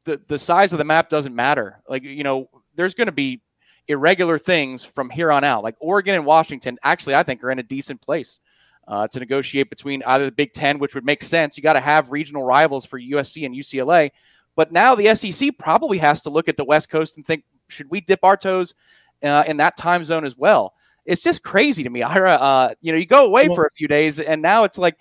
[0.06, 1.82] the the size of the map doesn't matter.
[1.88, 3.42] Like you know, there's going to be
[3.88, 5.64] irregular things from here on out.
[5.64, 8.40] Like Oregon and Washington, actually, I think are in a decent place
[8.88, 11.58] uh, to negotiate between either the Big Ten, which would make sense.
[11.58, 14.12] You got to have regional rivals for USC and UCLA.
[14.56, 17.90] But now the SEC probably has to look at the West Coast and think, should
[17.90, 18.74] we dip our toes
[19.22, 20.74] uh, in that time zone as well?
[21.06, 22.34] It's just crazy to me, Ira.
[22.34, 24.98] Uh, you know, you go away well, for a few days, and now it's like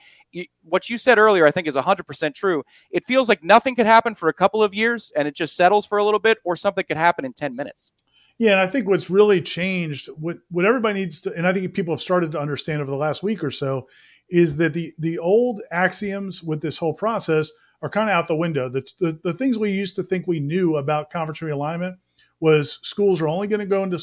[0.62, 2.62] what you said earlier, I think, is 100% true.
[2.90, 5.86] It feels like nothing could happen for a couple of years and it just settles
[5.86, 7.92] for a little bit, or something could happen in 10 minutes.
[8.38, 11.72] Yeah, and I think what's really changed, what what everybody needs to, and I think
[11.72, 13.88] people have started to understand over the last week or so,
[14.28, 18.36] is that the the old axioms with this whole process are kind of out the
[18.36, 18.68] window.
[18.68, 21.96] The, the the things we used to think we knew about conference realignment
[22.40, 23.98] was schools are only going to go into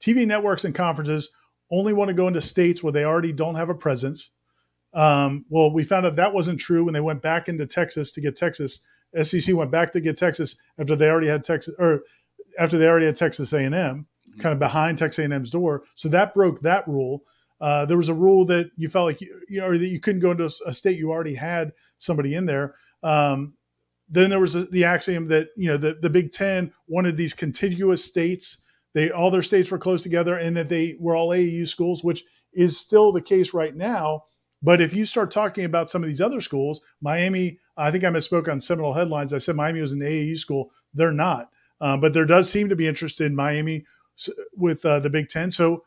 [0.00, 1.30] TV networks and conferences
[1.70, 4.30] only want to go into states where they already don't have a presence.
[4.96, 8.22] Um, well, we found out that wasn't true when they went back into Texas to
[8.22, 8.80] get Texas.
[9.22, 12.00] SEC went back to get Texas after they already had Texas, or
[12.58, 14.40] after they already had Texas A&M, mm-hmm.
[14.40, 15.84] kind of behind Texas A&M's door.
[15.94, 17.22] So that broke that rule.
[17.60, 20.00] Uh, there was a rule that you felt like you, you know, or that you
[20.00, 22.74] couldn't go into a, state you already had somebody in there.
[23.02, 23.54] Um,
[24.08, 27.34] then there was a, the axiom that you know the, the Big Ten wanted these
[27.34, 28.62] contiguous states.
[28.94, 32.24] They all their states were close together, and that they were all AAU schools, which
[32.52, 34.22] is still the case right now.
[34.62, 38.08] But if you start talking about some of these other schools, Miami, I think I
[38.08, 39.32] misspoke on Seminole headlines.
[39.32, 40.70] I said Miami was an AAU school.
[40.94, 41.50] They're not.
[41.80, 43.84] Uh, but there does seem to be interest in Miami
[44.56, 45.50] with uh, the Big Ten.
[45.50, 45.84] So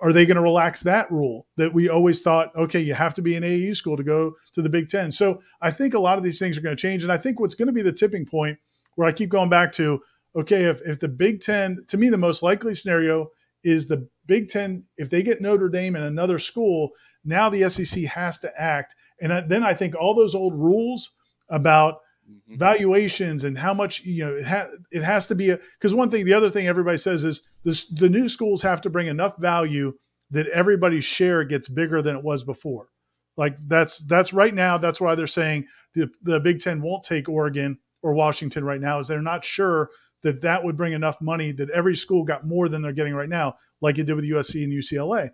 [0.00, 3.22] are they going to relax that rule that we always thought, okay, you have to
[3.22, 5.10] be an AAU school to go to the Big Ten?
[5.10, 7.02] So I think a lot of these things are going to change.
[7.02, 8.58] And I think what's going to be the tipping point
[8.94, 10.02] where I keep going back to,
[10.36, 13.30] okay, if, if the Big Ten, to me, the most likely scenario
[13.64, 16.90] is the Big Ten, if they get Notre Dame and another school,
[17.26, 18.94] now the SEC has to act.
[19.20, 21.10] And then I think all those old rules
[21.48, 22.56] about mm-hmm.
[22.56, 26.24] valuations and how much you know it, ha- it has to be because one thing
[26.24, 29.92] the other thing everybody says is this the new schools have to bring enough value
[30.30, 32.88] that everybody's share gets bigger than it was before
[33.36, 37.28] like that's that's right now that's why they're saying the the Big 10 won't take
[37.28, 39.90] Oregon or Washington right now is they're not sure
[40.22, 43.28] that that would bring enough money that every school got more than they're getting right
[43.28, 45.30] now like it did with USC and UCLA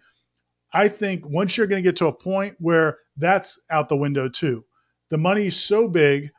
[0.72, 4.28] I think once you're going to get to a point where that's out the window
[4.28, 4.64] too,
[5.11, 6.30] the money's so big,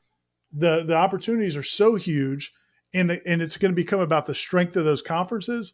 [0.52, 2.54] the the opportunities are so huge,
[2.93, 5.74] and the, and it's going to become about the strength of those conferences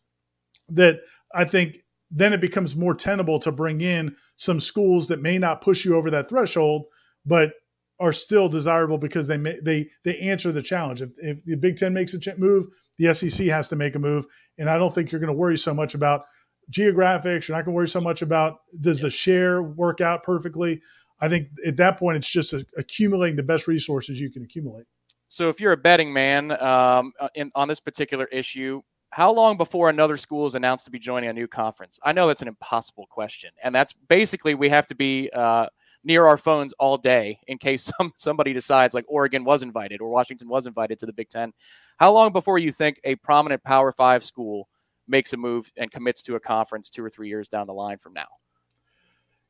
[0.70, 1.00] that
[1.34, 1.78] I think
[2.12, 5.96] then it becomes more tenable to bring in some schools that may not push you
[5.96, 6.86] over that threshold,
[7.26, 7.54] but
[8.00, 11.02] are still desirable because they may, they they answer the challenge.
[11.02, 12.68] If, if the Big Ten makes a move,
[12.98, 14.26] the SEC has to make a move,
[14.58, 16.24] and I don't think you're going to worry so much about
[16.72, 17.48] geographics.
[17.48, 20.82] You're not going to worry so much about does the share work out perfectly.
[21.22, 24.86] I think at that point, it's just accumulating the best resources you can accumulate.
[25.28, 29.58] So, if you're a betting man um, uh, in, on this particular issue, how long
[29.58, 32.00] before another school is announced to be joining a new conference?
[32.04, 35.68] I know that's an impossible question, and that's basically we have to be uh,
[36.04, 40.10] near our phones all day in case some somebody decides like Oregon was invited or
[40.10, 41.54] Washington was invited to the Big Ten.
[41.98, 44.70] How long before you think a prominent Power Five school
[45.10, 47.98] makes a move and commits to a conference two or three years down the line
[47.98, 48.28] from now.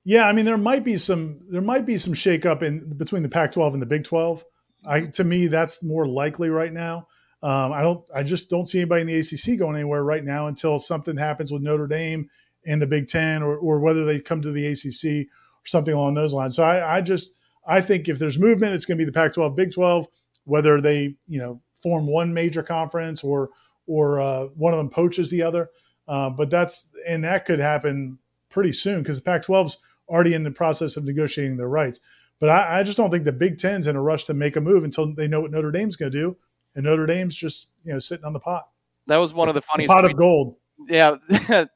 [0.03, 3.29] Yeah, I mean there might be some there might be some shakeup in between the
[3.29, 4.43] Pac-12 and the Big 12.
[4.85, 7.07] I to me that's more likely right now.
[7.43, 10.47] Um, I don't I just don't see anybody in the ACC going anywhere right now
[10.47, 12.29] until something happens with Notre Dame
[12.65, 16.13] and the Big Ten or or whether they come to the ACC or something along
[16.13, 16.55] those lines.
[16.55, 17.35] So I, I just
[17.67, 20.07] I think if there's movement, it's going to be the Pac-12, Big 12.
[20.45, 23.49] Whether they you know form one major conference or
[23.89, 25.69] or uh, one of them poaches the other.
[26.07, 28.17] Uh, but that's and that could happen
[28.49, 31.99] pretty soon because the Pac-12's already in the process of negotiating their rights.
[32.39, 34.61] But I, I, just don't think the Big Ten's in a rush to make a
[34.61, 36.37] move until they know what Notre Dame's going to do,
[36.75, 38.69] and Notre Dame's just you know sitting on the pot.
[39.07, 40.11] That was one of the funniest the pot tweets.
[40.11, 40.55] of gold.
[40.87, 41.15] Yeah,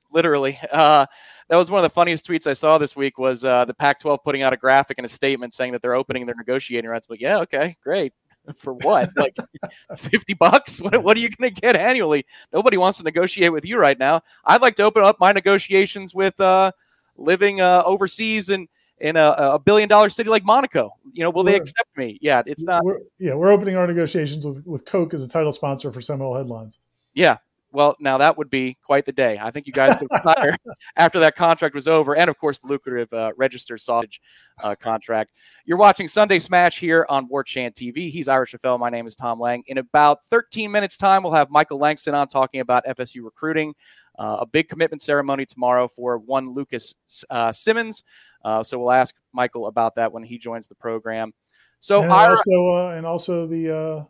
[0.11, 0.57] literally.
[0.71, 1.05] Uh,
[1.49, 3.17] that was one of the funniest tweets I saw this week.
[3.17, 6.25] Was uh, the Pac-12 putting out a graphic and a statement saying that they're opening
[6.25, 7.07] their negotiating rights?
[7.07, 8.13] But yeah, okay, great.
[8.55, 9.09] For what?
[9.15, 9.35] Like
[9.97, 10.81] fifty bucks?
[10.81, 12.25] What, what are you going to get annually?
[12.51, 14.21] Nobody wants to negotiate with you right now.
[14.45, 16.71] I'd like to open up my negotiations with uh,
[17.17, 18.67] living uh, overseas and
[18.99, 20.91] in a, a, billion dollar city like Monaco.
[21.11, 22.17] You know, will we're, they accept me?
[22.21, 22.83] Yeah, it's not.
[22.83, 26.35] We're, yeah, we're opening our negotiations with, with Coke as a title sponsor for Seminole
[26.35, 26.79] Headlines.
[27.13, 27.37] Yeah.
[27.73, 29.39] Well, now that would be quite the day.
[29.41, 30.55] I think you guys could retire
[30.95, 34.21] after that contract was over, and of course the lucrative uh, registered sausage
[34.61, 35.31] uh, contract.
[35.65, 38.11] You're watching Sunday Smash here on War Chant TV.
[38.11, 38.79] He's Ira Schoffel.
[38.79, 39.63] My name is Tom Lang.
[39.65, 43.73] In about 13 minutes' time, we'll have Michael Langston on talking about FSU recruiting.
[44.19, 46.93] Uh, a big commitment ceremony tomorrow for one Lucas
[47.31, 48.03] uh, Simmons.
[48.45, 51.33] Uh, so we'll ask Michael about that when he joins the program.
[51.79, 54.05] So and Ira, also uh, and also the uh,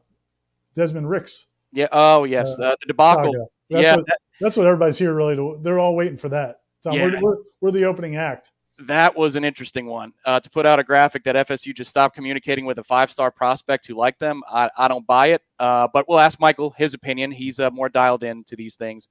[0.76, 1.48] Desmond Ricks.
[1.72, 1.88] Yeah.
[1.94, 3.52] Oh yes, uh, the debacle.
[3.70, 4.06] That's yeah, what,
[4.40, 5.36] that's what everybody's here really.
[5.36, 6.62] To, they're all waiting for that.
[6.84, 7.06] Tom, yeah.
[7.06, 10.80] we're, we're, we're the opening act that was an interesting one uh, to put out
[10.80, 14.42] a graphic that FSU just stopped communicating with a five star prospect who liked them.
[14.50, 17.32] I, I don't buy it, uh, but we'll ask Michael his opinion.
[17.32, 19.10] He's uh, more dialed in to these things.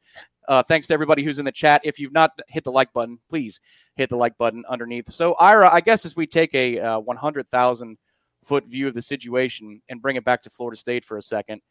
[0.49, 1.81] Uh, thanks to everybody who's in the chat.
[1.85, 3.61] If you've not hit the like button, please
[3.95, 5.11] hit the like button underneath.
[5.11, 7.99] So, Ira, I guess as we take a uh, 100,000
[8.43, 11.63] foot view of the situation and bring it back to Florida State for a second,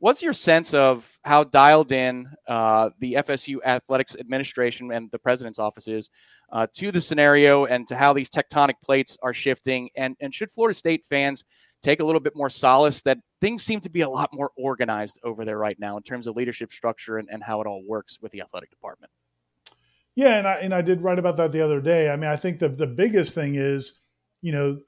[0.00, 5.58] What's your sense of how dialed in uh, the FSU athletics administration and the president's
[5.58, 6.08] office is
[6.50, 9.90] uh, to the scenario and to how these tectonic plates are shifting?
[9.94, 11.44] And, and should Florida State fans
[11.82, 15.20] take a little bit more solace that things seem to be a lot more organized
[15.22, 18.18] over there right now in terms of leadership structure and, and how it all works
[18.22, 19.12] with the athletic department?
[20.14, 22.08] Yeah, and I, and I did write about that the other day.
[22.08, 24.00] I mean, I think the, the biggest thing is,
[24.40, 24.80] you know,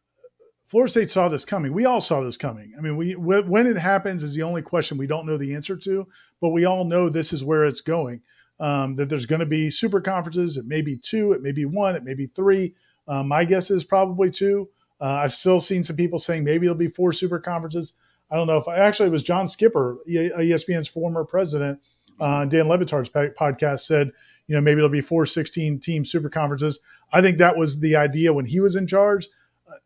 [0.72, 1.74] Florida State saw this coming.
[1.74, 2.72] We all saw this coming.
[2.78, 5.76] I mean, we when it happens is the only question we don't know the answer
[5.76, 6.08] to,
[6.40, 8.22] but we all know this is where it's going.
[8.58, 10.56] Um, that there's going to be super conferences.
[10.56, 12.74] It may be two, it may be one, it may be three.
[13.06, 14.66] Um, my guess is probably two.
[14.98, 17.98] Uh, I've still seen some people saying maybe it'll be four super conferences.
[18.30, 21.80] I don't know if I, actually it was John Skipper, ESPN's former president,
[22.18, 24.10] uh, Dan Le Batard's podcast said,
[24.46, 26.80] you know, maybe it'll be four 16 team super conferences.
[27.12, 29.28] I think that was the idea when he was in charge.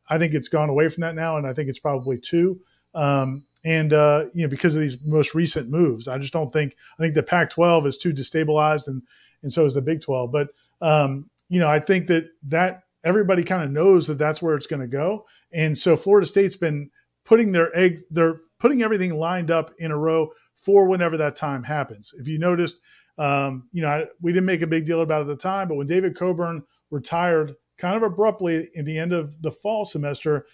[0.09, 2.61] I think it's gone away from that now, and I think it's probably two.
[2.95, 6.77] Um, and uh, you know, because of these most recent moves, I just don't think
[6.99, 9.03] I think the Pac-12 is too destabilized, and
[9.43, 10.33] and so is the Big 12.
[10.33, 10.49] But
[10.81, 14.67] um, you know, I think that that everybody kind of knows that that's where it's
[14.67, 16.91] going to go, and so Florida State's been
[17.25, 21.63] putting their egg, they're putting everything lined up in a row for whenever that time
[21.63, 22.15] happens.
[22.19, 22.81] If you noticed,
[23.19, 25.69] um, you know, I, we didn't make a big deal about it at the time,
[25.69, 30.47] but when David Coburn retired kind of abruptly in the end of the fall semester.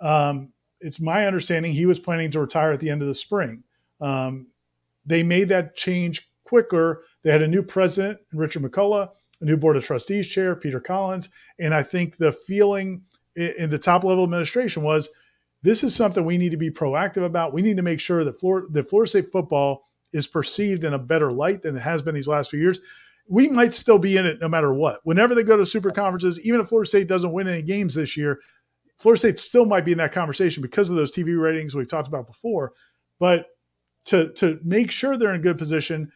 [0.00, 3.62] Um, it's my understanding he was planning to retire at the end of the spring.
[4.00, 4.48] Um,
[5.06, 7.04] they made that change quicker.
[7.22, 9.10] They had a new president, Richard McCullough,
[9.40, 13.02] a new board of trustees chair, Peter Collins, and I think the feeling
[13.36, 15.10] in the top level administration was
[15.62, 17.52] this is something we need to be proactive about.
[17.54, 20.98] We need to make sure that Florida, that Florida State football is perceived in a
[20.98, 22.80] better light than it has been these last few years
[23.28, 25.00] we might still be in it no matter what.
[25.04, 28.16] Whenever they go to super conferences, even if Florida State doesn't win any games this
[28.16, 28.40] year,
[28.98, 32.08] Florida State still might be in that conversation because of those TV ratings we've talked
[32.08, 32.72] about before.
[33.18, 33.46] But
[34.06, 36.12] to to make sure they're in a good position,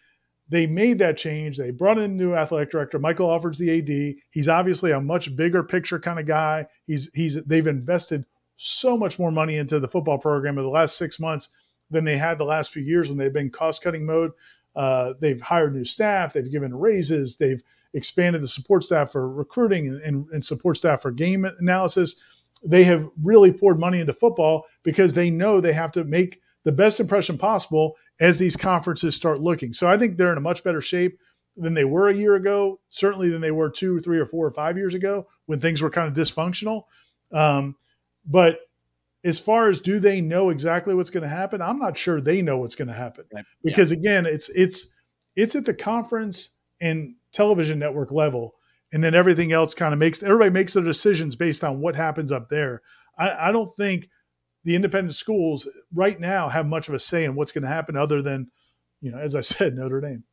[0.48, 1.56] they made that change.
[1.56, 4.16] They brought in a new athletic director, Michael Alford's the AD.
[4.30, 6.66] He's obviously a much bigger picture kind of guy.
[6.86, 8.24] He's he's they've invested
[8.56, 11.48] so much more money into the football program in the last six months
[11.90, 14.32] than they had the last few years when they've been cost cutting mode.
[14.78, 16.32] Uh, they've hired new staff.
[16.32, 17.36] They've given raises.
[17.36, 17.62] They've
[17.94, 22.22] expanded the support staff for recruiting and, and, and support staff for game analysis.
[22.64, 26.70] They have really poured money into football because they know they have to make the
[26.70, 29.72] best impression possible as these conferences start looking.
[29.72, 31.18] So I think they're in a much better shape
[31.56, 34.46] than they were a year ago, certainly than they were two or three or four
[34.46, 36.84] or five years ago when things were kind of dysfunctional.
[37.32, 37.74] Um,
[38.24, 38.60] but
[39.24, 42.42] as far as do they know exactly what's going to happen, I'm not sure they
[42.42, 43.44] know what's going to happen right.
[43.64, 43.98] because yeah.
[43.98, 44.86] again, it's it's
[45.36, 48.54] it's at the conference and television network level,
[48.92, 52.30] and then everything else kind of makes everybody makes their decisions based on what happens
[52.30, 52.80] up there.
[53.18, 54.08] I, I don't think
[54.64, 57.96] the independent schools right now have much of a say in what's going to happen,
[57.96, 58.50] other than
[59.00, 60.24] you know, as I said, Notre Dame.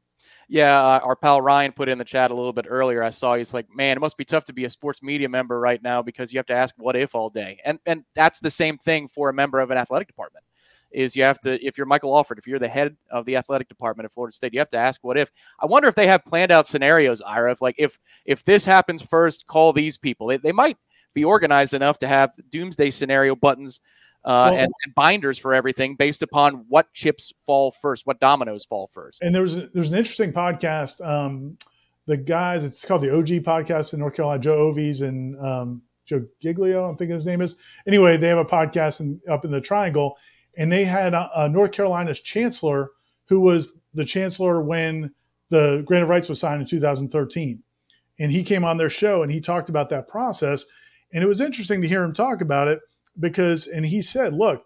[0.47, 3.03] Yeah, uh, our pal Ryan put in the chat a little bit earlier.
[3.03, 5.59] I saw he's like, man, it must be tough to be a sports media member
[5.59, 8.51] right now because you have to ask what if all day, and and that's the
[8.51, 10.45] same thing for a member of an athletic department.
[10.91, 13.67] is you have to if you're Michael Alford, if you're the head of the athletic
[13.67, 15.31] department at Florida State, you have to ask what if.
[15.59, 19.01] I wonder if they have planned out scenarios, Ira, if like if if this happens
[19.01, 20.27] first, call these people.
[20.27, 20.77] They, they might
[21.13, 23.81] be organized enough to have doomsday scenario buttons
[24.25, 28.65] uh, well, and, and, binders for everything based upon what chips fall first, what dominoes
[28.65, 29.21] fall first.
[29.21, 31.05] And there's a, there's an interesting podcast.
[31.05, 31.57] Um,
[32.07, 34.41] the guys, it's called the OG podcast in North Carolina.
[34.41, 37.55] Joe Ovies and um, Joe Giglio, I'm thinking his name is.
[37.85, 40.17] Anyway, they have a podcast in, up in the Triangle,
[40.57, 42.89] and they had a, North Carolina's chancellor
[43.27, 45.13] who was the chancellor when
[45.49, 47.61] the grant of rights was signed in 2013,
[48.19, 50.65] and he came on their show and he talked about that process,
[51.13, 52.79] and it was interesting to hear him talk about it
[53.19, 54.65] because, and he said, look,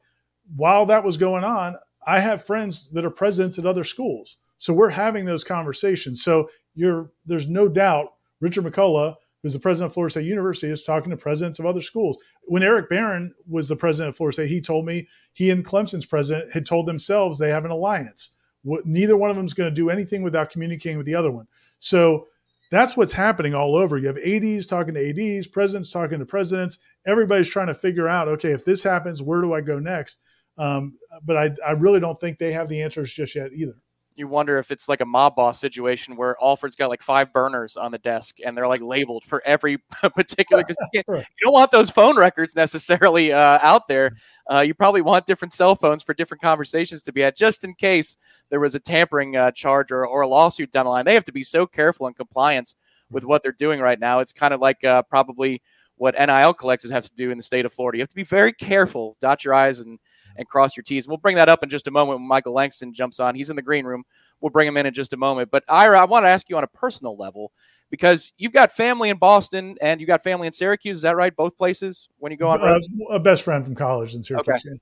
[0.56, 1.76] while that was going on,
[2.06, 4.38] I have friends that are presidents at other schools.
[4.58, 6.24] So we're having those conversations.
[6.24, 10.84] So you're there's no doubt Richard McCullough, who's the president of Florida State University, is
[10.84, 12.18] talking to presidents of other schools.
[12.44, 16.06] When Eric Barron was the president of Florida State, he told me he and Clemson's
[16.06, 18.36] president had told themselves they have an alliance.
[18.64, 21.48] Neither one of them is going to do anything without communicating with the other one.
[21.80, 22.28] So
[22.72, 23.98] that's what's happening all over.
[23.98, 26.80] You have ADs talking to ADs, presidents talking to presidents.
[27.10, 30.20] Everybody's trying to figure out, okay, if this happens, where do I go next?
[30.58, 33.76] Um, but I, I really don't think they have the answers just yet either
[34.20, 37.78] you wonder if it's like a mob boss situation where Alford's got like five burners
[37.78, 39.78] on the desk and they're like labeled for every
[40.16, 40.62] particular.
[40.62, 44.18] Because you, you, don't want those phone records necessarily uh, out there.
[44.52, 47.74] Uh, you probably want different cell phones for different conversations to be at, just in
[47.74, 48.18] case
[48.50, 51.06] there was a tampering uh, charge or, or a lawsuit down the line.
[51.06, 52.76] They have to be so careful in compliance
[53.10, 54.20] with what they're doing right now.
[54.20, 55.62] It's kind of like uh, probably
[56.00, 57.98] what NIL collectives have to do in the state of Florida.
[57.98, 60.00] You have to be very careful, dot your I's and
[60.38, 61.08] and cross your T's.
[61.08, 63.36] We'll bring that up in just a moment when Michael Langston jumps on.
[63.36, 64.06] He's in the green room.
[64.40, 65.52] We'll bring him in in just a moment.
[65.52, 67.52] But Ira, I want to ask you on a personal level
[67.90, 70.98] because you've got family in Boston and you've got family in Syracuse.
[70.98, 71.36] Is that right?
[71.36, 72.62] Both places when you go on.
[72.62, 72.80] Uh,
[73.10, 74.66] a best friend from college in Syracuse.
[74.66, 74.80] Okay.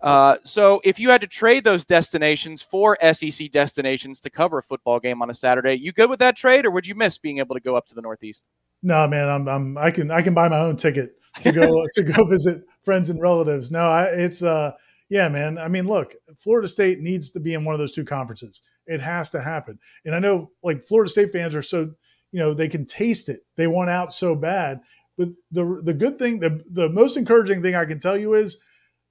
[0.00, 4.62] Uh, so if you had to trade those destinations for SEC destinations to cover a
[4.62, 7.38] football game on a Saturday, you good with that trade, or would you miss being
[7.38, 8.44] able to go up to the Northeast?
[8.82, 12.02] No, man, I'm, I'm I can I can buy my own ticket to go to
[12.02, 13.72] go visit friends and relatives.
[13.72, 14.72] No, I, it's uh
[15.10, 15.58] yeah, man.
[15.58, 18.62] I mean, look, Florida State needs to be in one of those two conferences.
[18.86, 19.78] It has to happen.
[20.04, 21.90] And I know like Florida State fans are so,
[22.30, 23.40] you know, they can taste it.
[23.56, 24.80] They want out so bad.
[25.16, 28.60] But the the good thing, the the most encouraging thing I can tell you is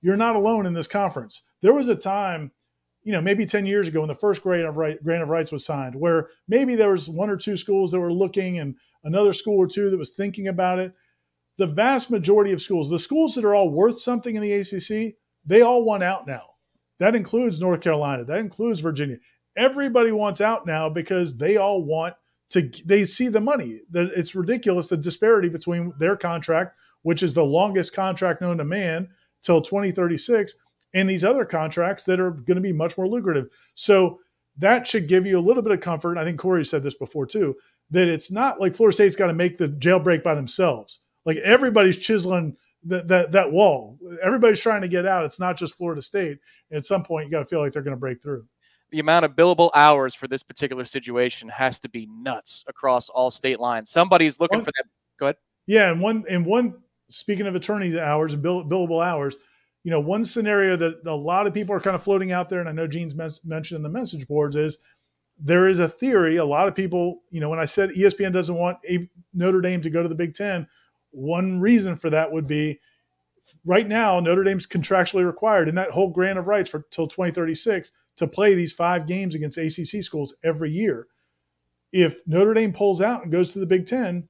[0.02, 1.42] you're not alone in this conference.
[1.62, 2.52] There was a time,
[3.04, 5.52] you know, maybe 10 years ago when the first grant of right grant of rights
[5.52, 9.34] was signed, where maybe there was one or two schools that were looking and another
[9.34, 10.94] school or two that was thinking about it.
[11.58, 15.16] The vast majority of schools, the schools that are all worth something in the ACC,
[15.46, 16.44] they all want out now.
[17.00, 18.24] That includes North Carolina.
[18.26, 19.18] That includes Virginia.
[19.56, 22.16] Everybody wants out now because they all want
[22.52, 22.70] to.
[22.86, 23.80] They see the money.
[23.94, 29.10] It's ridiculous the disparity between their contract, which is the longest contract known to man,
[29.42, 30.54] till 2036,
[30.94, 33.48] and these other contracts that are going to be much more lucrative.
[33.74, 34.20] So
[34.58, 36.18] that should give you a little bit of comfort.
[36.18, 37.56] I think Corey said this before too,
[37.92, 41.02] that it's not like Florida State's got to make the jailbreak by themselves.
[41.26, 44.00] Like everybody's chiseling that that that wall.
[44.24, 45.26] Everybody's trying to get out.
[45.26, 46.40] It's not just Florida State.
[46.72, 48.46] And at some point, you got to feel like they're going to break through.
[48.90, 53.32] The amount of billable hours for this particular situation has to be nuts across all
[53.32, 53.90] state lines.
[53.90, 54.86] Somebody's looking one, for that.
[55.20, 55.36] Go ahead.
[55.66, 56.76] Yeah, and one and one.
[57.10, 59.38] Speaking of attorney hours and bill, billable hours,
[59.84, 62.60] you know, one scenario that a lot of people are kind of floating out there,
[62.60, 64.80] and I know Gene's mes- mentioned in the message boards is
[65.40, 66.38] there is a theory.
[66.38, 69.82] A lot of people, you know, when I said ESPN doesn't want a Notre Dame
[69.82, 70.68] to go to the Big Ten,
[71.12, 72.80] one reason for that would be
[73.66, 77.92] right now Notre Dame's contractually required in that whole grant of rights for till 2036
[78.18, 81.08] to play these five games against ACC schools every year.
[81.92, 84.28] If Notre Dame pulls out and goes to the Big Ten,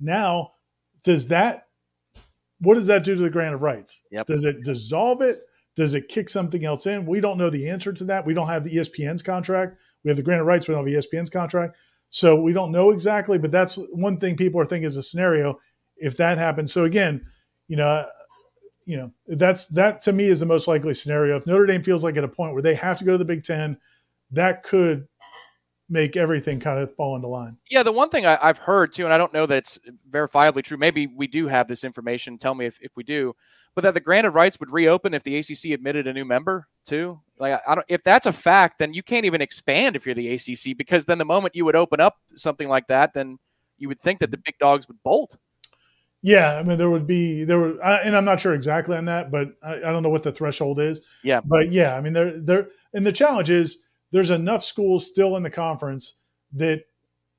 [0.00, 0.52] now
[1.04, 1.68] does that
[2.60, 4.02] what does that do to the grant of rights?
[4.10, 4.26] Yep.
[4.26, 5.36] Does it dissolve it?
[5.76, 7.06] Does it kick something else in?
[7.06, 8.26] We don't know the answer to that.
[8.26, 9.78] We don't have the ESPN's contract.
[10.04, 10.68] We have the grant of rights.
[10.68, 11.76] We don't have the ESPN's contract.
[12.10, 15.58] So we don't know exactly, but that's one thing people are thinking is a scenario
[15.96, 16.72] if that happens.
[16.72, 17.24] So again,
[17.68, 18.04] you know,
[18.84, 21.36] you know, that's that to me is the most likely scenario.
[21.36, 23.24] If Notre Dame feels like at a point where they have to go to the
[23.24, 23.78] Big Ten,
[24.32, 25.06] that could
[25.90, 27.56] make everything kind of fall into line.
[27.68, 29.78] Yeah, the one thing I, have heard too, and I don't know that it's
[30.08, 30.78] verifiably true.
[30.78, 32.38] Maybe we do have this information.
[32.38, 33.34] Tell me if, if we do,
[33.74, 36.68] but that the grant of rights would reopen if the ACC admitted a new member
[36.86, 37.20] too.
[37.38, 40.34] Like I don't, if that's a fact, then you can't even expand if you're the
[40.34, 43.38] ACC because then the moment you would open up something like that, then
[43.76, 45.36] you would think that the big dogs would bolt.
[46.22, 49.30] Yeah, I mean there would be there were, and I'm not sure exactly on that,
[49.30, 51.00] but I, I, don't know what the threshold is.
[51.24, 53.82] Yeah, but yeah, I mean there there, and the challenge is
[54.12, 56.14] there's enough schools still in the conference
[56.54, 56.82] that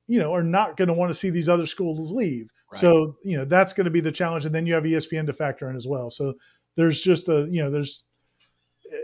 [0.06, 2.50] you know are not going to want to see these other schools leave.
[2.72, 2.80] Right.
[2.80, 5.32] So you know that's going to be the challenge, and then you have ESPN to
[5.32, 6.10] factor in as well.
[6.10, 6.34] So
[6.76, 8.04] there's just a you know there's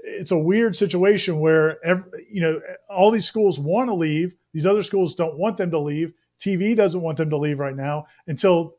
[0.04, 2.60] it's a weird situation where every, you know
[2.90, 6.12] all these schools want to leave, these other schools don't want them to leave.
[6.40, 8.74] TV doesn't want them to leave right now until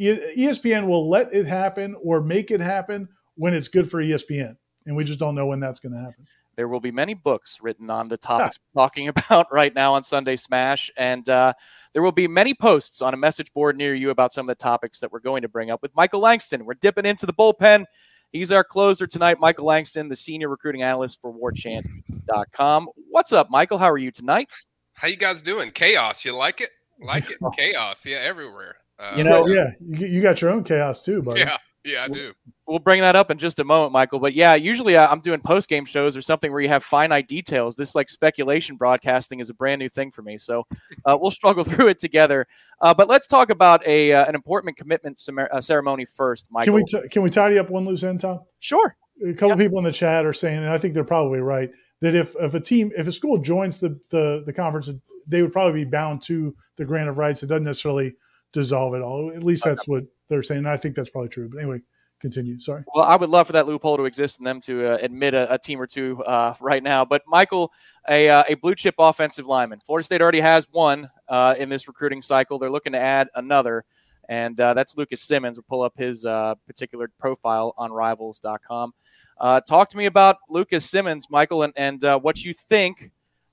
[0.00, 4.56] ESPN will let it happen or make it happen when it's good for ESPN,
[4.86, 6.26] and we just don't know when that's going to happen.
[6.56, 10.04] There will be many books written on the topics we're talking about right now on
[10.04, 11.52] Sunday Smash, and uh,
[11.92, 14.62] there will be many posts on a message board near you about some of the
[14.62, 16.64] topics that we're going to bring up with Michael Langston.
[16.64, 17.84] We're dipping into the bullpen.
[18.32, 22.88] He's our closer tonight, Michael Langston, the senior recruiting analyst for WarChant.com.
[23.10, 23.76] What's up, Michael?
[23.76, 24.50] How are you tonight?
[24.94, 25.70] How you guys doing?
[25.70, 26.24] Chaos.
[26.24, 26.70] You like it?
[26.98, 27.36] Like it?
[27.56, 28.06] Chaos.
[28.06, 28.76] Yeah, everywhere.
[28.98, 31.40] Uh, you know, yeah, you got your own chaos too, buddy.
[31.40, 32.32] Yeah, yeah, I do.
[32.66, 34.20] We'll bring that up in just a moment, Michael.
[34.20, 37.26] But yeah, usually uh, I'm doing post game shows or something where you have finite
[37.26, 37.74] details.
[37.74, 40.66] This like speculation broadcasting is a brand new thing for me, so
[41.04, 42.46] uh, we'll struggle through it together.
[42.80, 45.20] Uh, but let's talk about a uh, an important commitment
[45.52, 46.66] uh, ceremony first, Michael.
[46.66, 48.40] Can we t- can we tidy up one loose end, Tom?
[48.60, 48.96] Sure.
[49.26, 51.70] A couple people in the chat are saying, and I think they're probably right,
[52.00, 54.90] that if if a team if a school joins the the, the conference,
[55.26, 57.42] they would probably be bound to the grant of rights.
[57.42, 58.14] It doesn't necessarily
[58.52, 59.30] dissolve it all.
[59.30, 60.66] At least that's what they're saying.
[60.66, 61.48] I think that's probably true.
[61.48, 61.80] But anyway,
[62.20, 62.58] continue.
[62.58, 62.84] Sorry.
[62.94, 65.52] Well, I would love for that loophole to exist and them to uh, admit a,
[65.52, 67.04] a, team or two uh, right now.
[67.04, 67.72] But Michael,
[68.08, 69.80] a, uh, a blue chip offensive lineman.
[69.80, 72.58] Florida State already has one uh, in this recruiting cycle.
[72.58, 73.84] They're looking to add another,
[74.28, 75.58] and uh, that's Lucas Simmons.
[75.58, 78.94] We'll pull up his uh, particular profile on Rivals.com.
[79.40, 83.10] talk to me about Lucas Simmons, Michael, and, and what you think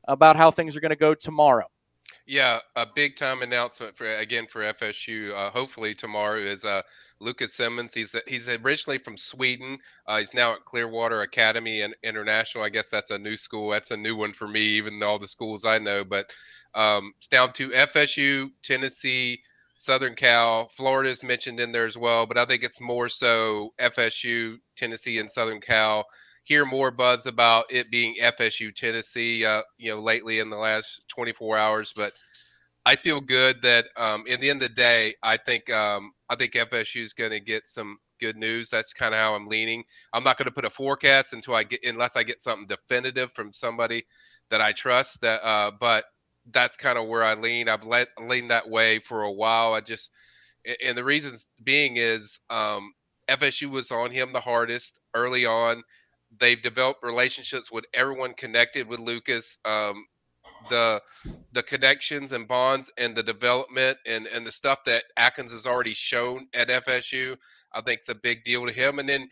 [0.08, 1.66] about how things are going to go tomorrow.
[2.30, 5.34] Yeah, a big time announcement for again for FSU.
[5.34, 6.84] Uh, hopefully tomorrow is uh,
[7.20, 7.92] Lucas Simmons.
[7.92, 9.80] He's he's originally from Sweden.
[10.06, 12.64] Uh, he's now at Clearwater Academy and International.
[12.64, 13.72] I guess that's a new school.
[13.72, 16.04] That's a new one for me, even all the schools I know.
[16.04, 16.32] But
[16.76, 19.42] um, it's down to FSU, Tennessee,
[19.74, 22.28] Southern Cal, Florida is mentioned in there as well.
[22.28, 26.06] But I think it's more so FSU, Tennessee, and Southern Cal
[26.50, 31.08] hear more buzz about it being FSU Tennessee, uh, you know, lately in the last
[31.08, 31.94] 24 hours.
[31.96, 32.12] But
[32.88, 36.36] I feel good that um, in the end of the day, I think um, I
[36.36, 38.72] think FSU is going to get some good news.
[38.72, 39.84] That's kind of how I'm leaning.
[40.12, 43.32] I'm not going to put a forecast until I get unless I get something definitive
[43.32, 44.04] from somebody
[44.50, 45.22] that I trust.
[45.22, 46.06] That, uh, but
[46.50, 47.70] that's kind of where I lean.
[47.70, 49.76] I've let leaned that way for a while.
[49.76, 50.10] I just
[50.84, 52.92] and the reasons being is um,
[53.30, 55.84] FSU was on him the hardest early on
[56.38, 59.58] they've developed relationships with everyone connected with Lucas.
[59.66, 60.06] Um,
[60.70, 61.02] the
[61.54, 65.94] the connections and bonds and the development and and the stuff that Atkins has already
[65.94, 67.38] shown at FSU,
[67.74, 69.00] I think it's a big deal to him.
[69.00, 69.30] And then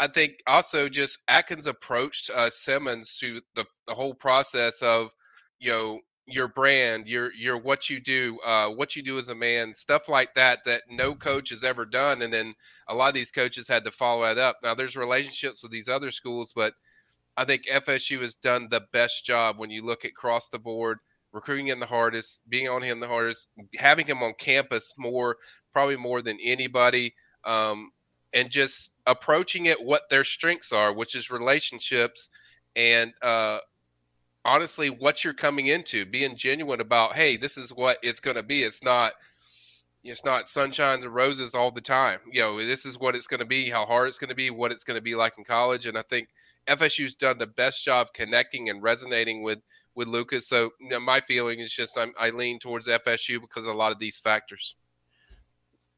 [0.00, 5.12] I think also just Atkins approached uh, Simmons to the the whole process of
[5.60, 9.34] you know your brand, your your what you do, uh, what you do as a
[9.34, 12.54] man, stuff like that that no coach has ever done, and then
[12.88, 14.56] a lot of these coaches had to follow that up.
[14.62, 16.74] Now there's relationships with these other schools, but
[17.36, 20.98] I think FSU has done the best job when you look at cross the board,
[21.32, 25.36] recruiting him the hardest, being on him the hardest, having him on campus more,
[25.72, 27.14] probably more than anybody,
[27.44, 27.90] um,
[28.32, 32.30] and just approaching it what their strengths are, which is relationships
[32.76, 33.58] and uh,
[34.44, 38.42] honestly what you're coming into, being genuine about, hey, this is what it's going to
[38.42, 38.60] be.
[38.60, 39.12] It's not
[40.04, 42.20] it's not sunshine and roses all the time.
[42.30, 44.50] You know, this is what it's going to be, how hard it's going to be,
[44.50, 45.86] what it's going to be like in college.
[45.86, 46.28] And I think
[46.68, 49.60] FSU's done the best job connecting and resonating with
[49.94, 50.46] with Lucas.
[50.48, 53.78] So you know, my feeling is just I'm, I lean towards FSU because of a
[53.78, 54.76] lot of these factors.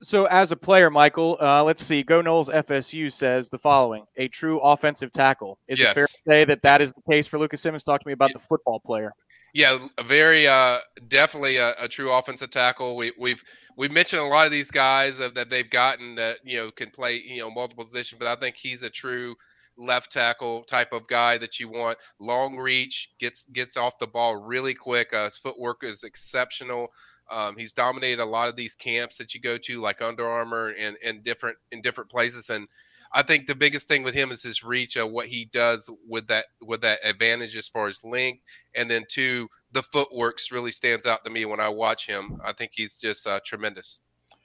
[0.03, 2.03] So, as a player, Michael, uh, let's see.
[2.03, 5.59] Go Noles FSU says the following: a true offensive tackle.
[5.69, 5.93] Is yes.
[5.93, 7.83] it fair to say that that is the case for Lucas Simmons?
[7.83, 9.13] Talk to me about the football player.
[9.55, 12.95] Yeah, a very uh, definitely a, a, true offensive tackle.
[12.95, 13.43] We, we've
[13.79, 17.23] we've mentioned a lot of these guys that they've gotten that you know can play
[17.27, 19.35] you know multiple positions, but I think he's a true
[19.79, 21.97] left tackle type of guy that you want.
[22.21, 25.15] Long reach, gets gets off the ball really quick.
[25.15, 26.89] Uh, his footwork is exceptional.
[27.31, 30.75] Um, he's dominated a lot of these camps that you go to, like Under Armour
[30.79, 32.51] and, and different in different places.
[32.51, 32.69] And
[33.13, 36.27] I think the biggest thing with him is his reach of what he does with
[36.29, 38.43] that with that advantage as far as length,
[38.75, 42.41] and then two, the footworks really stands out to me when I watch him.
[42.45, 44.01] I think he's just uh, tremendous.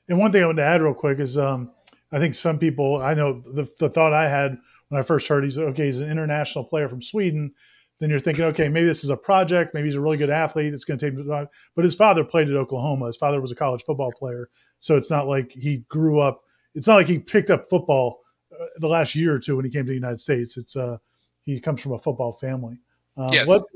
[0.10, 1.72] And one thing I want to add real quick is um,
[2.12, 4.58] I think some people I know the, the thought I had
[4.90, 7.54] when I first heard he's okay, he's an international player from Sweden
[8.02, 9.76] then you're thinking, okay, maybe this is a project.
[9.76, 10.74] Maybe he's a really good athlete.
[10.74, 11.48] It's going to take.
[11.76, 13.06] But his father played at Oklahoma.
[13.06, 14.50] His father was a college football player.
[14.80, 16.42] So it's not like he grew up.
[16.74, 18.22] It's not like he picked up football
[18.52, 20.58] uh, the last year or two when he came to the United States.
[20.58, 20.98] It's uh,
[21.44, 22.80] he comes from a football family.
[23.16, 23.48] Uh, yes.
[23.48, 23.76] Let's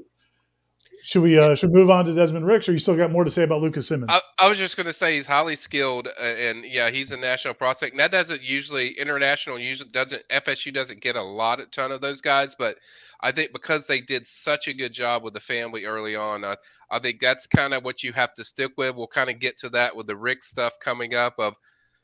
[1.06, 3.24] Should we uh, should we move on to Desmond Ricks, or you still got more
[3.24, 4.10] to say about Lucas Simmons?
[4.12, 7.18] I, I was just going to say he's highly skilled, uh, and yeah, he's a
[7.18, 7.94] national prospect.
[7.94, 12.02] And that doesn't usually international usually doesn't FSU doesn't get a lot a ton of
[12.02, 12.78] those guys, but
[13.22, 16.56] I think because they did such a good job with the family early on, I,
[16.90, 18.96] I think that's kind of what you have to stick with.
[18.96, 21.36] We'll kind of get to that with the Rick stuff coming up.
[21.38, 21.54] Of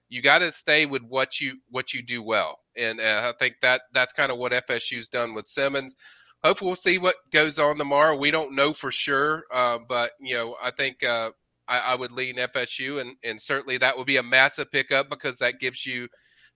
[0.09, 3.55] you got to stay with what you what you do well, and uh, I think
[3.63, 5.95] that that's kind of what FSU's done with Simmons
[6.43, 8.15] hopefully we'll see what goes on tomorrow.
[8.15, 11.31] We don't know for sure, uh, but you know, I think uh,
[11.67, 15.37] I, I, would lean FSU, and and certainly that would be a massive pickup because
[15.39, 16.07] that gives you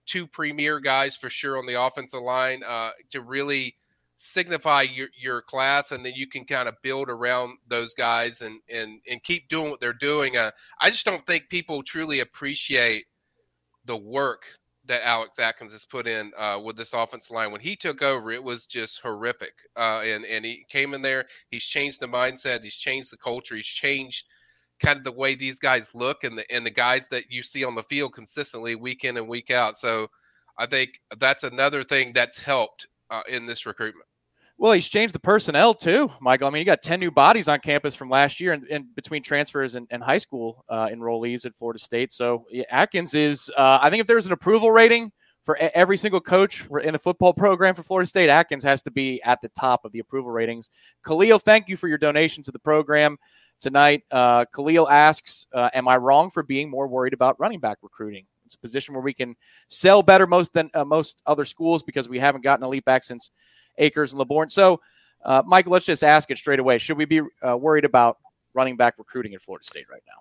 [0.06, 3.74] two premier guys for sure on the offensive line uh, to really
[4.16, 8.58] signify your, your class and then you can kind of build around those guys and
[8.74, 13.04] and and keep doing what they're doing uh, i just don't think people truly appreciate
[13.84, 14.46] the work
[14.86, 17.52] that Alex Atkins has put in uh, with this offensive line.
[17.52, 19.54] When he took over, it was just horrific.
[19.76, 21.24] Uh, and and he came in there.
[21.50, 22.62] He's changed the mindset.
[22.62, 23.56] He's changed the culture.
[23.56, 24.26] He's changed
[24.82, 27.64] kind of the way these guys look and the and the guys that you see
[27.64, 29.76] on the field consistently week in and week out.
[29.76, 30.08] So
[30.58, 34.06] I think that's another thing that's helped uh, in this recruitment.
[34.58, 36.48] Well, he's changed the personnel too, Michael.
[36.48, 39.74] I mean, you got 10 new bodies on campus from last year and, between transfers
[39.74, 42.10] and, and high school uh, enrollees at Florida State.
[42.10, 45.12] So yeah, Atkins is, uh, I think if there's an approval rating
[45.44, 49.22] for every single coach in the football program for Florida State, Atkins has to be
[49.22, 50.70] at the top of the approval ratings.
[51.06, 53.18] Khalil, thank you for your donation to the program
[53.60, 54.04] tonight.
[54.10, 58.24] Uh, Khalil asks, uh, am I wrong for being more worried about running back recruiting?
[58.46, 59.36] It's a position where we can
[59.68, 63.30] sell better most than uh, most other schools because we haven't gotten elite back since–
[63.78, 64.50] Akers and LeBourne.
[64.50, 64.80] So,
[65.26, 66.78] uh, let's just ask it straight away.
[66.78, 68.18] Should we be uh, worried about
[68.54, 70.20] running back recruiting at Florida State right now?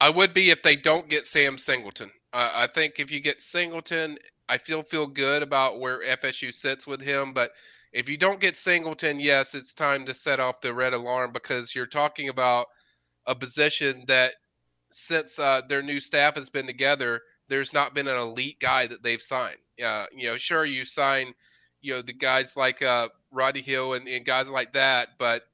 [0.00, 2.10] I would be if they don't get Sam Singleton.
[2.32, 4.16] Uh, I think if you get Singleton,
[4.48, 7.32] I feel feel good about where FSU sits with him.
[7.32, 7.52] But
[7.92, 11.74] if you don't get Singleton, yes, it's time to set off the red alarm because
[11.74, 12.66] you're talking about
[13.26, 14.32] a position that
[14.90, 19.02] since uh, their new staff has been together, there's not been an elite guy that
[19.02, 19.58] they've signed.
[19.84, 21.32] Uh, you know, sure you sign–
[21.82, 25.46] you know the guys like uh, Roddy Hill and, and guys like that, but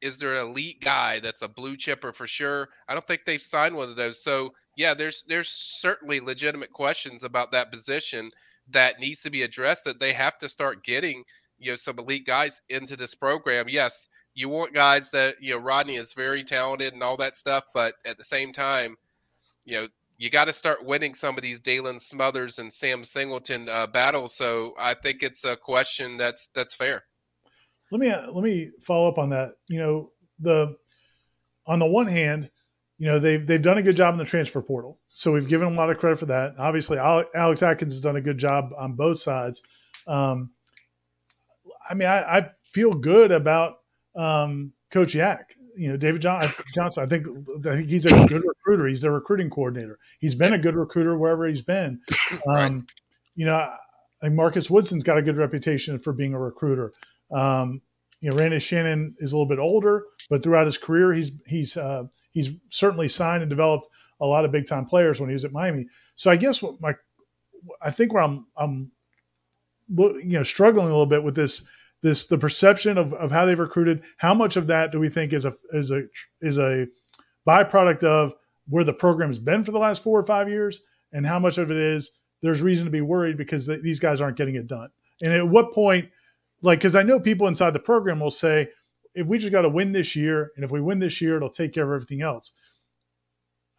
[0.00, 2.68] is there an elite guy that's a blue chipper for sure?
[2.88, 4.22] I don't think they've signed one of those.
[4.22, 8.30] So yeah, there's there's certainly legitimate questions about that position
[8.70, 9.84] that needs to be addressed.
[9.84, 11.24] That they have to start getting
[11.58, 13.66] you know some elite guys into this program.
[13.68, 17.64] Yes, you want guys that you know Rodney is very talented and all that stuff,
[17.72, 18.96] but at the same time,
[19.64, 23.68] you know you got to start winning some of these Daylan Smothers and Sam Singleton
[23.68, 24.34] uh, battles.
[24.34, 27.04] So I think it's a question that's that's fair.
[27.90, 29.54] Let me uh, let me follow up on that.
[29.68, 30.76] You know, the
[31.66, 32.50] on the one hand,
[32.98, 35.66] you know they've they've done a good job in the transfer portal, so we've given
[35.66, 36.54] them a lot of credit for that.
[36.58, 39.62] Obviously, Alex Atkins has done a good job on both sides.
[40.06, 40.50] Um,
[41.88, 43.76] I mean, I, I feel good about
[44.16, 46.42] um, Coach Yak you know, David John,
[46.74, 47.26] Johnson, I think,
[47.66, 48.86] I think he's a good recruiter.
[48.86, 49.98] He's a recruiting coordinator.
[50.18, 52.00] He's been a good recruiter wherever he's been.
[52.48, 52.72] Um, right.
[53.36, 53.76] You know, I
[54.22, 56.92] think Marcus Woodson's got a good reputation for being a recruiter.
[57.30, 57.80] Um,
[58.20, 61.76] you know, Randy Shannon is a little bit older, but throughout his career, he's he's
[61.76, 63.88] uh, he's certainly signed and developed
[64.20, 65.86] a lot of big time players when he was at Miami.
[66.16, 66.94] So I guess what my
[67.82, 68.90] I think where I'm I'm
[69.88, 71.66] you know struggling a little bit with this
[72.04, 75.32] this the perception of, of how they've recruited how much of that do we think
[75.32, 76.02] is a is a
[76.42, 76.86] is a
[77.48, 78.34] byproduct of
[78.68, 80.82] where the program has been for the last four or five years
[81.12, 84.20] and how much of it is there's reason to be worried because the, these guys
[84.20, 84.90] aren't getting it done
[85.22, 86.06] and at what point
[86.60, 88.68] like because i know people inside the program will say
[89.14, 91.48] if we just got to win this year and if we win this year it'll
[91.48, 92.52] take care of everything else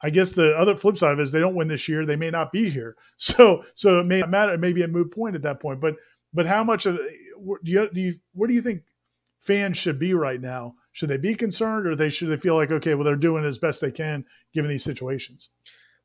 [0.01, 2.17] I guess the other flip side of it is they don't win this year, they
[2.17, 2.95] may not be here.
[3.17, 4.53] So so it may not matter.
[4.53, 5.79] It may be a moot point at that point.
[5.79, 5.95] But
[6.35, 8.13] but how much of do you, do you
[8.47, 8.81] do you think
[9.39, 10.75] fans should be right now?
[10.91, 13.57] Should they be concerned, or they should they feel like okay, well they're doing as
[13.57, 15.49] best they can given these situations?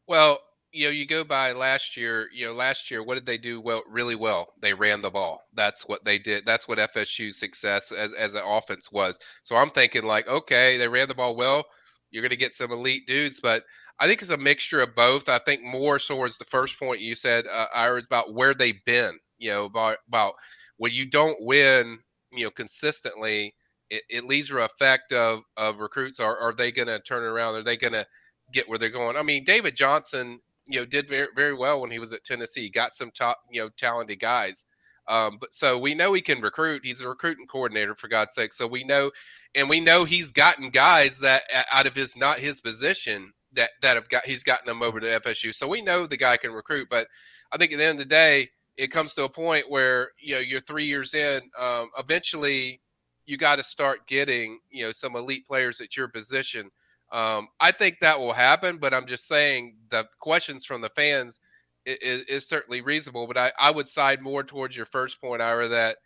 [0.06, 0.38] Well,
[0.72, 2.28] you know, you go by last year.
[2.32, 3.60] You know, last year, what did they do?
[3.60, 4.54] Well, really well.
[4.60, 5.42] They ran the ball.
[5.52, 6.46] That's what they did.
[6.46, 9.18] That's what FSU's success as as an offense was.
[9.42, 11.64] So I'm thinking like, okay, they ran the ball well.
[12.12, 13.62] You're going to get some elite dudes, but
[14.00, 15.28] I think it's a mixture of both.
[15.28, 19.18] I think more towards the first point you said, uh, Ira, about where they've been
[19.41, 20.34] you know, about about
[20.76, 21.99] when you don't win,
[22.32, 23.55] you know, consistently,
[23.91, 26.20] it, it leaves a effect of of recruits.
[26.20, 27.57] Are are they going to turn around?
[27.57, 28.07] Are they going to
[28.53, 29.16] get where they're going?
[29.16, 30.38] I mean, David Johnson,
[30.68, 32.70] you know, did very very well when he was at Tennessee.
[32.70, 34.64] got some top, you know, talented guys.
[35.09, 36.82] Um, but so we know he can recruit.
[36.84, 38.53] He's a recruiting coordinator for God's sake.
[38.53, 39.11] So we know,
[39.57, 43.97] and we know he's gotten guys that out of his not his position that that
[43.97, 45.55] have got he's gotten them over to FSU.
[45.55, 46.88] So we know the guy can recruit.
[46.91, 47.09] But
[47.51, 48.49] I think at the end of the day,
[48.80, 51.40] it comes to a point where you know you're three years in.
[51.60, 52.80] Um, eventually,
[53.26, 56.70] you got to start getting you know some elite players at your position.
[57.12, 61.40] Um, I think that will happen, but I'm just saying the questions from the fans
[61.84, 63.26] is, is certainly reasonable.
[63.26, 65.96] But I, I would side more towards your first point, Ira, that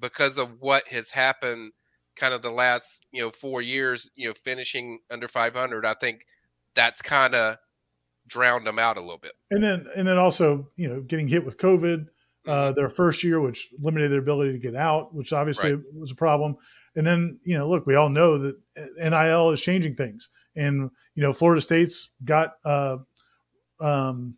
[0.00, 1.70] because of what has happened
[2.16, 6.26] kind of the last you know four years you know finishing under 500 i think
[6.74, 7.56] that's kind of
[8.28, 11.44] drowned them out a little bit and then and then also you know getting hit
[11.44, 12.06] with covid
[12.46, 12.74] uh, mm-hmm.
[12.74, 15.84] their first year which limited their ability to get out which obviously right.
[15.94, 16.56] was a problem
[16.96, 18.56] and then you know look we all know that
[18.98, 22.96] nil is changing things and you know florida state's got uh,
[23.80, 24.34] um,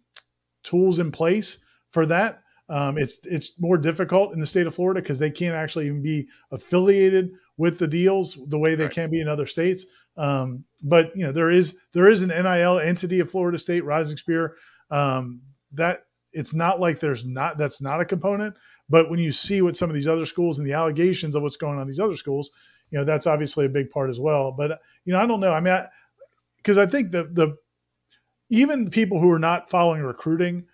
[0.63, 1.59] tools in place
[1.91, 5.57] for that um, it's it's more difficult in the state of Florida because they can't
[5.57, 8.93] actually even be affiliated with the deals the way they right.
[8.93, 9.87] can be in other states.
[10.21, 14.19] Um, but you know there is there is an NIL entity of Florida State, Rising
[14.19, 14.55] Spear.
[14.91, 15.41] Um,
[15.73, 16.01] that
[16.33, 18.55] it's not like there's not that's not a component.
[18.91, 21.57] But when you see what some of these other schools and the allegations of what's
[21.57, 22.51] going on these other schools,
[22.91, 24.53] you know that's obviously a big part as well.
[24.53, 25.55] But you know I don't know.
[25.55, 25.79] I mean,
[26.59, 27.57] because I, I think the the
[28.51, 30.67] even people who are not following recruiting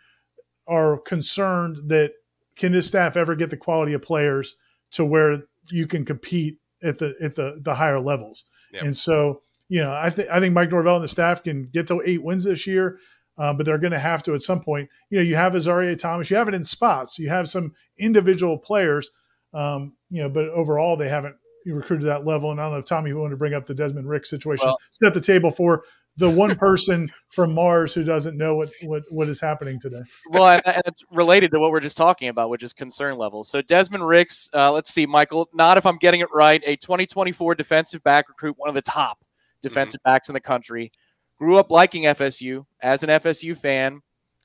[0.66, 2.14] are concerned that
[2.56, 4.56] can this staff ever get the quality of players
[4.90, 8.44] to where you can compete at the at the the higher levels.
[8.72, 8.82] Yep.
[8.82, 11.86] And so, you know, I think I think Mike Norvell and the staff can get
[11.88, 12.98] to eight wins this year,
[13.38, 14.88] uh, but they're going to have to at some point.
[15.10, 18.58] You know, you have Azareye'h Thomas, you have it in spots, you have some individual
[18.58, 19.10] players,
[19.54, 22.50] um, you know, but overall they haven't recruited that level.
[22.50, 24.78] And I don't know if Tommy wanted to bring up the Desmond Rick situation, well,
[24.90, 25.84] set the table for
[26.16, 30.00] the one person from Mars who doesn't know what, what, what is happening today.
[30.30, 33.44] Well, and, and, it's related to what we're just talking about, which is concern level.
[33.44, 37.54] So Desmond Ricks, uh, let's see, Michael, not if I'm getting it right, a 2024
[37.54, 39.18] defensive back recruit, one of the top
[39.62, 40.12] defensive mm-hmm.
[40.12, 40.92] backs in the country.
[41.38, 44.00] Grew up liking FSU as an FSU fan.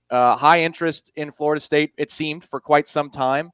[0.09, 3.49] Uh, high interest in Florida State, it seemed, for quite some time.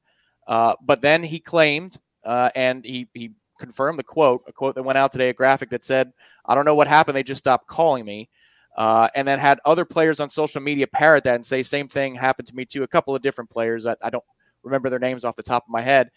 [0.48, 4.82] Uh, but then he claimed, uh, and he, he confirm the quote, a quote that
[4.82, 6.12] went out today, a graphic that said,
[6.46, 7.16] I don't know what happened.
[7.16, 8.28] They just stopped calling me.
[8.76, 12.14] Uh, and then had other players on social media parrot that and say, same thing
[12.14, 12.84] happened to me too.
[12.84, 14.24] A couple of different players that I don't
[14.62, 16.10] remember their names off the top of my head.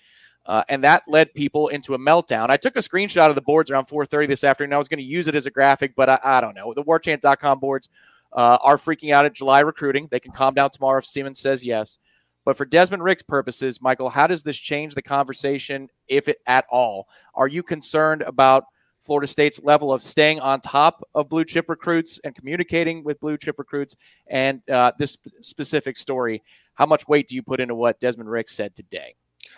[0.45, 2.49] Uh, and that led people into a meltdown.
[2.49, 4.73] I took a screenshot of the boards around 4:30 this afternoon.
[4.73, 6.73] I was going to use it as a graphic, but I, I don't know.
[6.73, 7.89] The warchant.com boards
[8.33, 10.07] uh, are freaking out at July recruiting.
[10.09, 11.99] They can calm down tomorrow if Simmons says yes.
[12.45, 16.65] But for Desmond Rick's purposes, Michael, how does this change the conversation, if it at
[16.69, 17.07] all?
[17.35, 18.65] Are you concerned about
[18.99, 23.37] Florida State's level of staying on top of blue chip recruits and communicating with blue
[23.37, 23.95] chip recruits?
[24.27, 26.41] And uh, this specific story,
[26.73, 29.15] how much weight do you put into what Desmond Rick said today?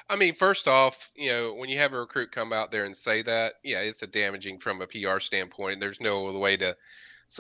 [0.10, 2.96] I mean, first off, you know, when you have a recruit come out there and
[2.96, 5.80] say that, yeah, it's a damaging from a PR standpoint.
[5.80, 6.76] There's no other way to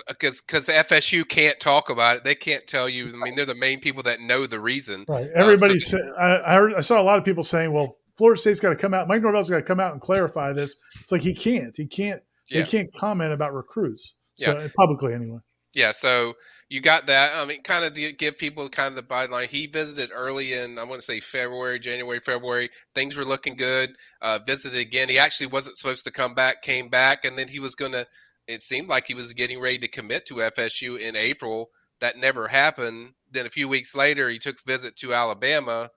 [0.07, 2.23] because because FSU can't talk about it.
[2.23, 3.07] They can't tell you.
[3.07, 5.05] I mean, they're the main people that know the reason.
[5.07, 5.29] Right.
[5.35, 6.09] Everybody um, so, said.
[6.19, 8.75] I, I, heard, I saw a lot of people saying, "Well, Florida State's got to
[8.75, 9.07] come out.
[9.07, 11.75] Mike Norvell's got to come out and clarify this." It's like he can't.
[11.75, 12.21] He can't.
[12.49, 12.63] Yeah.
[12.63, 14.15] He can't comment about recruits.
[14.35, 14.67] So yeah.
[14.75, 15.39] publicly, anyway.
[15.73, 15.91] Yeah.
[15.91, 16.33] So
[16.69, 17.33] you got that.
[17.35, 19.47] I mean, kind of give people kind of the byline.
[19.47, 22.69] He visited early in, I want to say February, January, February.
[22.95, 23.91] Things were looking good.
[24.21, 25.09] Uh, visited again.
[25.09, 28.07] He actually wasn't supposed to come back, came back, and then he was going to
[28.47, 31.69] it seemed like he was getting ready to commit to FSU in April.
[31.99, 33.13] That never happened.
[33.31, 35.89] Then a few weeks later, he took visit to Alabama,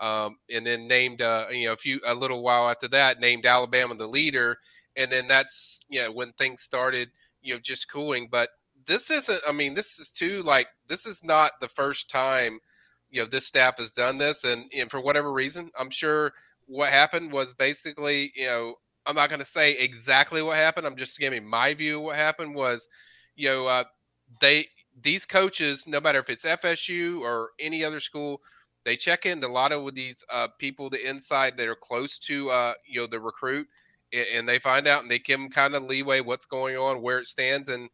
[0.00, 3.46] um, and then named uh, you know a few a little while after that named
[3.46, 4.58] Alabama the leader.
[4.96, 7.10] And then that's know when things started
[7.42, 8.28] you know just cooling.
[8.30, 8.50] But
[8.86, 9.40] this isn't.
[9.48, 12.58] I mean, this is too like this is not the first time
[13.10, 16.32] you know this staff has done this, and, and for whatever reason, I'm sure
[16.66, 18.74] what happened was basically you know
[19.06, 20.86] I'm not going to say exactly what happened.
[20.86, 22.00] I'm just giving my view.
[22.00, 22.88] What happened was,
[23.36, 23.84] you know, uh,
[24.40, 24.66] they
[25.02, 28.40] these coaches, no matter if it's FSU or any other school,
[28.84, 32.18] they check in a lot of with these uh, people, the inside that are close
[32.18, 33.66] to uh, you know the recruit,
[34.12, 37.02] and, and they find out and they give them kind of leeway what's going on,
[37.02, 37.90] where it stands, and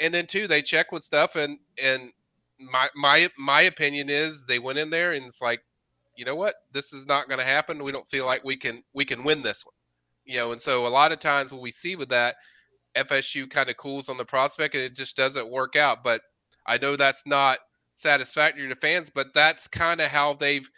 [0.00, 2.10] and then too they check with stuff and and
[2.58, 5.62] my my my opinion is they went in there and it's like,
[6.16, 7.84] you know what, this is not going to happen.
[7.84, 9.74] We don't feel like we can we can win this one
[10.30, 12.36] you know, and so a lot of times what we see with that,
[12.96, 16.04] FSU kind of cools on the prospect and it just doesn't work out.
[16.04, 16.20] But
[16.64, 17.58] I know that's not
[17.94, 20.68] satisfactory to fans, but that's kind of how they've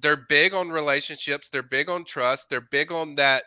[0.00, 3.44] they're big on relationships, they're big on trust, they're big on that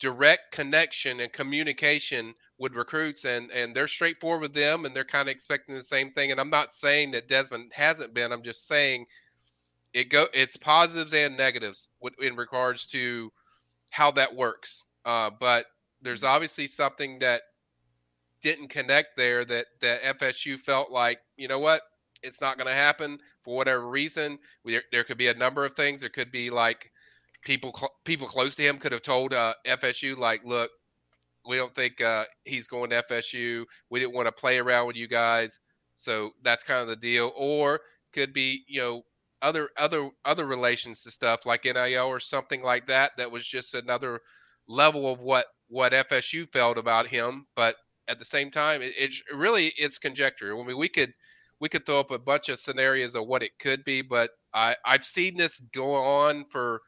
[0.00, 5.28] direct connection and communication with recruits and and they're straightforward with them and they're kind
[5.28, 8.66] of expecting the same thing and I'm not saying that Desmond hasn't been I'm just
[8.66, 9.06] saying
[9.92, 11.88] it go it's positives and negatives
[12.20, 13.30] in regards to
[13.90, 14.86] how that works.
[15.04, 15.66] Uh, but
[16.02, 16.34] there's mm-hmm.
[16.34, 17.42] obviously something that
[18.42, 21.80] didn't connect there that that FSU felt like, you know what,
[22.22, 24.38] it's not going to happen for whatever reason.
[24.64, 26.00] There, there could be a number of things.
[26.00, 26.90] There could be like,
[27.44, 30.70] people cl- people close to him could have told uh, FSU like, look,
[31.46, 33.64] we don't think uh, he's going to FSU.
[33.90, 35.58] We didn't want to play around with you guys,
[35.94, 37.32] so that's kind of the deal.
[37.36, 37.80] Or
[38.12, 39.02] could be you know
[39.42, 43.12] other other other relations to stuff like NIL or something like that.
[43.16, 44.20] That was just another
[44.68, 47.46] level of what what FSU felt about him.
[47.54, 47.76] But
[48.08, 50.56] at the same time, it, it really it's conjecture.
[50.56, 51.12] I mean, we could
[51.60, 54.76] we could throw up a bunch of scenarios of what it could be, but I
[54.84, 56.82] I've seen this go on for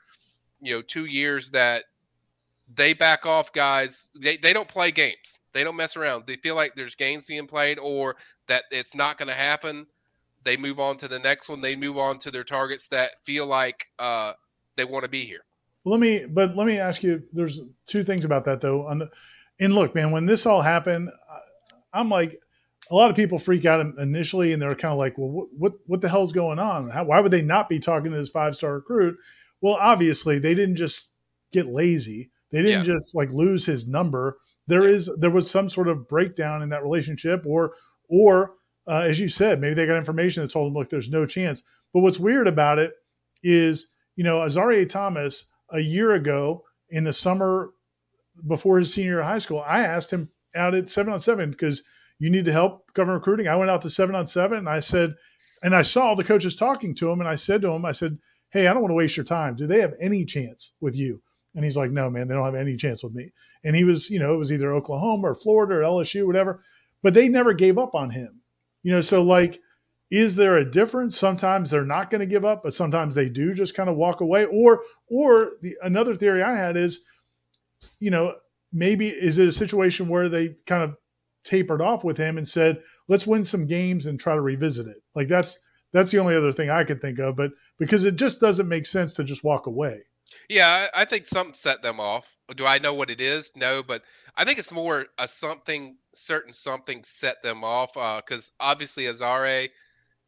[0.61, 1.85] you know two years that
[2.75, 4.11] they back off guys.
[4.21, 5.41] They, they don't play games.
[5.53, 6.25] They don't mess around.
[6.27, 9.87] They feel like there's games being played or that it's not going to happen.
[10.49, 11.61] They move on to the next one.
[11.61, 14.33] They move on to their targets that feel like uh,
[14.77, 15.41] they want to be here.
[15.85, 17.23] Well, let me, but let me ask you.
[17.35, 18.87] There's two things about that though.
[18.87, 19.11] On the,
[19.61, 21.11] and look, man, when this all happened,
[21.93, 22.41] I'm like,
[22.91, 25.73] a lot of people freak out initially, and they're kind of like, well, what, what,
[25.85, 26.89] what the hell's going on?
[26.89, 29.19] How, why would they not be talking to this five star recruit?
[29.61, 31.13] Well, obviously, they didn't just
[31.53, 32.31] get lazy.
[32.53, 32.95] They didn't yeah.
[32.95, 34.39] just like lose his number.
[34.67, 34.95] There yeah.
[34.95, 37.75] is there was some sort of breakdown in that relationship, or
[38.09, 38.55] or
[38.89, 41.63] uh, as you said, maybe they got information that told them, look, there's no chance.
[41.93, 42.95] But what's weird about it
[43.43, 47.71] is, you know, Azareye'h Thomas a year ago in the summer
[48.47, 51.51] before his senior year of high school, I asked him out at seven on seven
[51.51, 51.83] because
[52.19, 53.49] you need to help government recruiting.
[53.49, 55.15] I went out to seven on seven and I said,
[55.63, 58.19] and I saw the coaches talking to him, and I said to him, I said,
[58.51, 59.57] Hey, I don't want to waste your time.
[59.57, 61.21] Do they have any chance with you?
[61.55, 63.31] And he's like, No, man, they don't have any chance with me.
[63.65, 66.63] And he was, you know, it was either Oklahoma or Florida or LSU, whatever,
[67.03, 68.41] but they never gave up on him.
[68.89, 69.61] You know, so like,
[70.11, 71.15] is there a difference?
[71.15, 74.23] Sometimes they're not going to give up, but sometimes they do just kind of walk
[74.23, 74.47] away.
[74.47, 77.05] Or, or the another theory I had is,
[78.01, 78.37] you know,
[78.73, 80.97] maybe is it a situation where they kind of
[81.45, 85.03] tapered off with him and said, let's win some games and try to revisit it.
[85.15, 85.59] Like that's
[85.93, 88.87] that's the only other thing I could think of, but because it just doesn't make
[88.87, 90.01] sense to just walk away.
[90.49, 92.37] Yeah, I think something set them off.
[92.57, 93.53] Do I know what it is?
[93.55, 94.03] No, but
[94.39, 99.69] I think it's more a something certain something set them off because uh, obviously Azare,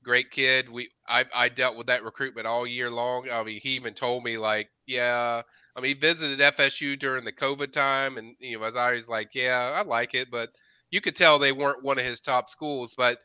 [0.02, 0.68] great kid.
[0.68, 3.28] We I, I dealt with that recruitment all year long.
[3.32, 5.42] I mean, he even told me like, yeah.
[5.76, 9.72] I mean, he visited FSU during the COVID time, and you know, Azare's like, yeah,
[9.76, 10.50] I like it, but
[10.90, 12.94] you could tell they weren't one of his top schools.
[12.98, 13.18] But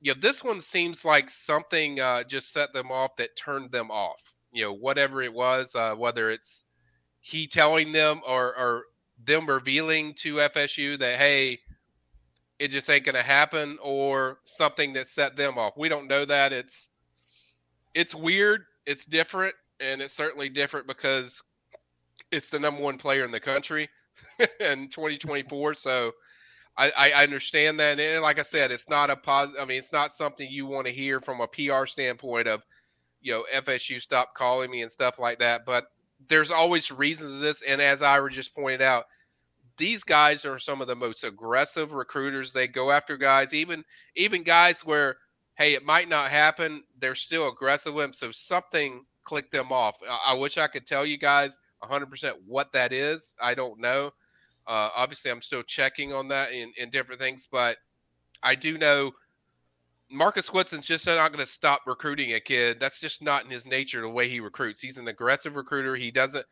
[0.00, 3.90] you know, this one seems like something uh, just set them off that turned them
[3.90, 4.22] off.
[4.52, 6.66] You know, whatever it was, uh, whether it's
[7.20, 8.84] he telling them or, or
[9.22, 11.60] them revealing to FSU that hey,
[12.58, 15.76] it just ain't gonna happen, or something that set them off.
[15.76, 16.52] We don't know that.
[16.52, 16.90] It's
[17.94, 18.64] it's weird.
[18.86, 21.42] It's different, and it's certainly different because
[22.30, 23.88] it's the number one player in the country
[24.60, 25.74] in 2024.
[25.74, 26.12] So
[26.76, 28.00] I, I understand that.
[28.00, 29.60] And like I said, it's not a positive.
[29.62, 32.62] I mean, it's not something you want to hear from a PR standpoint of,
[33.20, 35.64] you know, FSU stop calling me and stuff like that.
[35.64, 35.86] But
[36.28, 37.62] there's always reasons this.
[37.62, 39.04] And as Ira just pointed out,
[39.76, 42.52] these guys are some of the most aggressive recruiters.
[42.52, 45.16] They go after guys, even even guys where,
[45.56, 46.84] hey, it might not happen.
[46.98, 48.12] They're still aggressive with them.
[48.12, 49.96] So something clicked them off.
[50.08, 53.34] I, I wish I could tell you guys 100% what that is.
[53.42, 54.10] I don't know.
[54.66, 57.76] Uh, obviously, I'm still checking on that in, in different things, but
[58.42, 59.12] I do know
[60.14, 62.78] Marcus Woodson's just not going to stop recruiting a kid.
[62.78, 64.80] That's just not in his nature the way he recruits.
[64.80, 65.96] He's an aggressive recruiter.
[65.96, 66.44] He doesn't.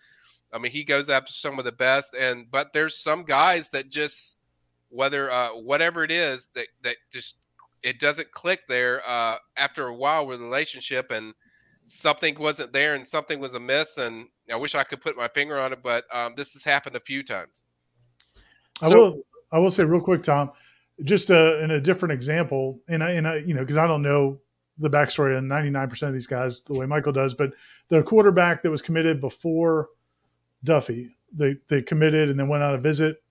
[0.52, 3.88] I mean, he goes after some of the best, and but there's some guys that
[3.88, 4.40] just
[4.90, 7.38] whether uh, whatever it is that that just
[7.82, 11.32] it doesn't click there uh, after a while with the relationship, and
[11.84, 15.58] something wasn't there, and something was amiss, and I wish I could put my finger
[15.58, 17.64] on it, but um, this has happened a few times.
[18.82, 19.22] I will.
[19.52, 20.50] I will say real quick, Tom,
[21.04, 24.02] just uh, in a different example, and I, and I, you know, because I don't
[24.02, 24.40] know
[24.78, 27.52] the backstory on 99% of these guys the way Michael does, but
[27.88, 29.88] the quarterback that was committed before
[30.64, 33.22] Duffy, they they committed and then went on a visit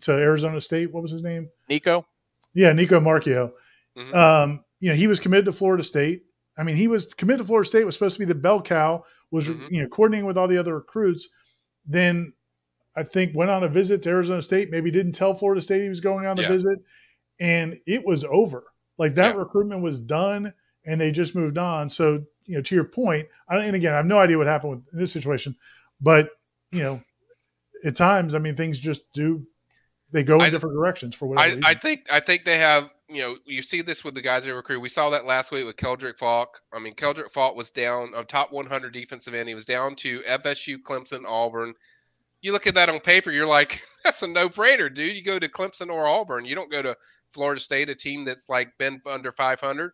[0.00, 0.92] to Arizona State.
[0.92, 1.48] What was his name?
[1.68, 2.06] Nico.
[2.54, 3.52] Yeah, Nico Marchiol.
[3.96, 4.14] Mm-hmm.
[4.14, 6.24] Um, you know, he was committed to Florida State.
[6.56, 7.84] I mean, he was committed to Florida State.
[7.84, 9.04] Was supposed to be the bell cow.
[9.30, 9.74] Was mm-hmm.
[9.74, 11.28] you know coordinating with all the other recruits.
[11.86, 12.32] Then
[12.96, 15.88] I think went on a visit to Arizona State, maybe didn't tell Florida State he
[15.88, 16.48] was going on the yeah.
[16.48, 16.78] visit,
[17.38, 18.64] and it was over.
[18.98, 19.40] Like that yeah.
[19.40, 20.52] recruitment was done,
[20.84, 21.88] and they just moved on.
[21.88, 24.72] So you know, to your point, I, and again, I have no idea what happened
[24.72, 25.54] with, in this situation,
[26.00, 26.30] but
[26.72, 27.00] you know,
[27.84, 29.46] at times, I mean, things just do
[30.12, 31.60] they go in I, different directions for whatever.
[31.64, 32.90] I, I, think I think they have.
[33.08, 34.78] You know, you see this with the guys they recruit.
[34.80, 36.60] We saw that last week with Keldrick Faulk.
[36.72, 39.48] I mean, Keldrick Faulk was down on top 100 defensive end.
[39.48, 41.74] He was down to FSU, Clemson, Auburn
[42.42, 45.16] you look at that on paper, you're like, that's a no brainer, dude.
[45.16, 46.44] You go to Clemson or Auburn.
[46.44, 46.96] You don't go to
[47.32, 49.92] Florida State, a team that's like been under 500.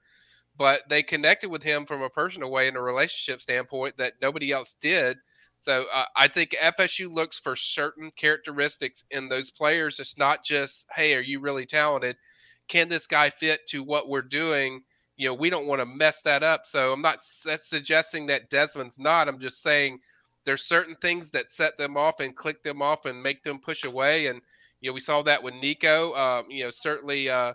[0.57, 4.53] But they connected with him from a personal way and a relationship standpoint that nobody
[4.53, 5.19] else did.
[5.57, 10.01] So uh, I think FSU looks for certain characteristics in those players.
[10.01, 12.17] It's not just, hey, are you really talented?
[12.69, 14.83] Can this guy fit to what we're doing?
[15.17, 16.63] You know, we don't want to mess that up.
[16.65, 19.29] So I'm not suggesting that Desmond's not.
[19.29, 19.99] I'm just saying
[20.47, 23.85] there's certain things that set them off and click them off and make them push
[23.85, 24.29] away.
[24.29, 24.41] And
[24.81, 26.15] you know, we saw that with Nico.
[26.15, 27.53] Um, you know, certainly uh,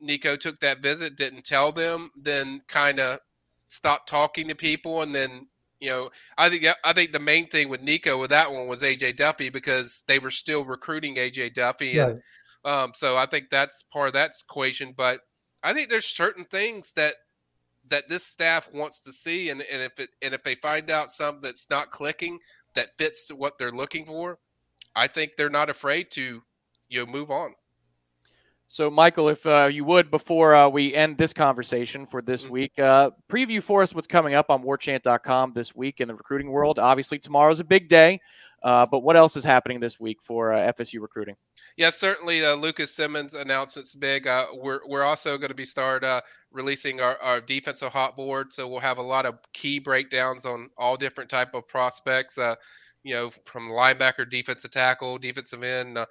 [0.00, 3.20] Nico took that visit, didn't tell them, then kind of
[3.56, 5.46] stopped talking to people, and then
[5.80, 8.82] you know, I think I think the main thing with Nico with that one was
[8.82, 12.20] AJ Duffy because they were still recruiting AJ Duffy, and
[12.64, 14.92] um, so I think that's part of that equation.
[14.96, 15.20] But
[15.62, 17.14] I think there's certain things that
[17.88, 21.12] that this staff wants to see, and, and if it and if they find out
[21.12, 22.38] something that's not clicking
[22.74, 24.38] that fits what they're looking for,
[24.96, 26.42] I think they're not afraid to
[26.88, 27.54] you know move on.
[28.68, 32.52] So, Michael, if uh, you would, before uh, we end this conversation for this mm-hmm.
[32.52, 36.50] week, uh, preview for us what's coming up on warchant.com this week in the recruiting
[36.50, 36.78] world.
[36.78, 38.20] Obviously, tomorrow's a big day,
[38.62, 41.36] uh, but what else is happening this week for uh, FSU recruiting?
[41.76, 44.26] Yeah, certainly uh, Lucas Simmons announcement's big.
[44.54, 46.04] we're, we're also going to be start
[46.52, 50.68] releasing our, our defensive hot board, so we'll have a lot of key breakdowns on
[50.78, 52.38] all different type of prospects
[53.04, 56.06] you know, from linebacker, defensive tackle, defensive end uh,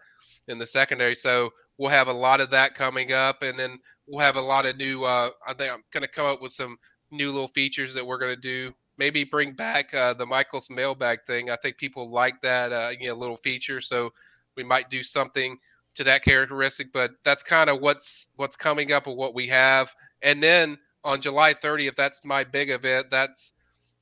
[0.48, 1.16] in the secondary.
[1.16, 4.66] So we'll have a lot of that coming up, and then we'll have a lot
[4.66, 5.04] of new.
[5.04, 6.78] Uh, I think I'm going to come up with some
[7.12, 8.72] new little features that we're going to do.
[9.00, 11.50] Maybe bring back uh, the Michael's mailbag thing.
[11.50, 13.82] I think people like that, uh, you know, little feature.
[13.82, 14.12] So
[14.56, 15.58] we might do something
[15.96, 16.92] to that characteristic.
[16.92, 19.94] But that's kind of what's what's coming up with what we have.
[20.22, 23.08] And then on July 30th, that's my big event.
[23.12, 23.54] That's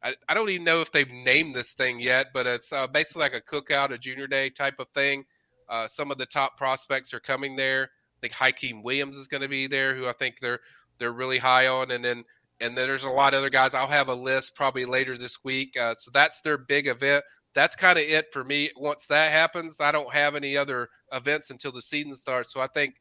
[0.03, 3.21] I, I don't even know if they've named this thing yet, but it's uh, basically
[3.21, 5.23] like a cookout, a junior day type of thing.
[5.69, 7.83] Uh, some of the top prospects are coming there.
[7.83, 10.59] I think Hykeem Williams is going to be there, who I think they're
[10.97, 12.23] they're really high on, and then
[12.59, 13.73] and then there's a lot of other guys.
[13.73, 15.77] I'll have a list probably later this week.
[15.79, 17.23] Uh, so that's their big event.
[17.53, 18.69] That's kind of it for me.
[18.75, 22.53] Once that happens, I don't have any other events until the season starts.
[22.53, 22.95] So I think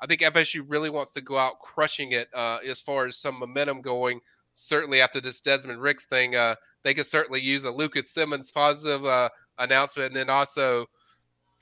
[0.00, 3.38] I think FSU really wants to go out crushing it uh, as far as some
[3.38, 4.20] momentum going
[4.54, 9.04] certainly after this Desmond Ricks thing, uh, they could certainly use a Lucas Simmons positive
[9.04, 9.28] uh,
[9.58, 10.86] announcement and then also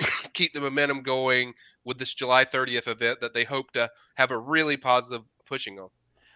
[0.33, 1.55] keep the momentum going
[1.85, 5.89] with this July 30th event that they hope to have a really positive pushing on.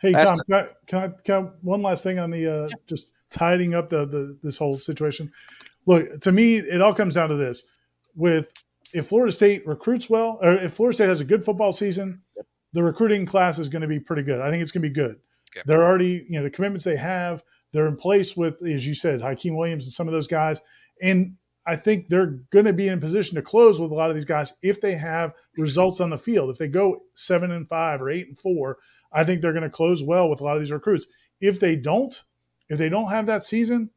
[0.03, 2.75] Hey Tom, can I, can I, can I one last thing on the uh, yeah.
[2.87, 5.33] just tidying up the, the this whole situation?
[5.87, 7.71] Look, to me, it all comes down to this:
[8.15, 8.53] with
[8.93, 12.21] if Florida State recruits well, or if Florida State has a good football season,
[12.73, 14.41] the recruiting class is going to be pretty good.
[14.41, 15.17] I think it's going to be good.
[15.65, 19.21] They're already, you know, the commitments they have, they're in place with, as you said,
[19.21, 20.61] Hykeem Williams and some of those guys.
[21.03, 24.17] And I think they're going to be in position to close with a lot of
[24.17, 26.51] these guys if they have results on the field.
[26.51, 28.79] If they go seven and five or eight and four,
[29.13, 31.07] I think they're going to close well with a lot of these recruits.
[31.41, 32.23] If they don't,
[32.69, 33.91] if they don't have that season,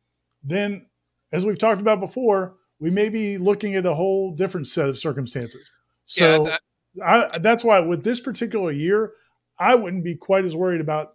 [0.44, 0.86] then
[1.32, 4.98] as we've talked about before, we may be looking at a whole different set of
[4.98, 5.72] circumstances.
[6.06, 6.62] So yeah, that-
[7.06, 9.14] I, that's why with this particular year,
[9.60, 11.14] I wouldn't be quite as worried about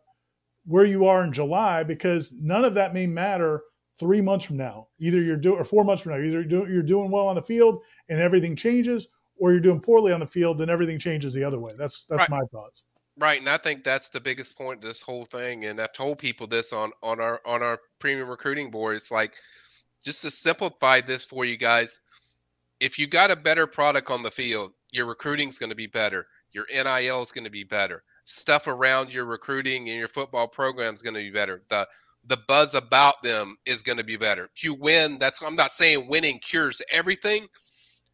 [0.67, 3.63] where you are in July because none of that may matter
[3.99, 4.89] three months from now.
[4.99, 6.19] Either you're doing or four months from now.
[6.19, 9.09] Either you're, you're doing well on the field and everything changes,
[9.39, 11.73] or you're doing poorly on the field and everything changes the other way.
[11.77, 12.31] That's that's right.
[12.31, 12.85] my thoughts.
[13.17, 15.67] Right, and I think that's the biggest point of this whole thing.
[15.67, 18.97] And I've told people this on on our on our premium recruiting board.
[18.97, 19.35] It's like
[20.05, 22.01] just to simplify this for you guys.
[22.81, 25.87] If you got a better product on the field, your recruiting is going to be
[25.87, 26.27] better.
[26.53, 30.93] Your NIL is going to be better stuff around your recruiting and your football program
[30.93, 31.63] is going to be better.
[31.69, 31.87] The
[32.27, 34.49] the buzz about them is going to be better.
[34.57, 37.47] If you win, that's I'm not saying winning cures everything,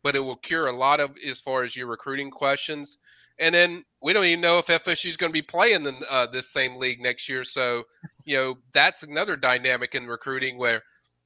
[0.03, 2.99] but it will cure a lot of as far as your recruiting questions.
[3.39, 6.27] And then we don't even know if FSU is going to be playing in uh,
[6.27, 7.45] this same league next year.
[7.45, 7.85] So,
[8.25, 10.83] you know, that's another dynamic in recruiting where,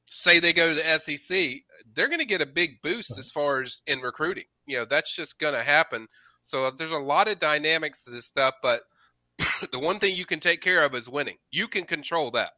[0.06, 1.54] say, they go to the SEC,
[1.94, 4.44] they're going to get a big boost as far as in recruiting.
[4.66, 6.06] You know, that's just going to happen.
[6.42, 8.80] So uh, there's a lot of dynamics to this stuff, but
[9.72, 11.36] the one thing you can take care of is winning.
[11.50, 12.50] You can control that.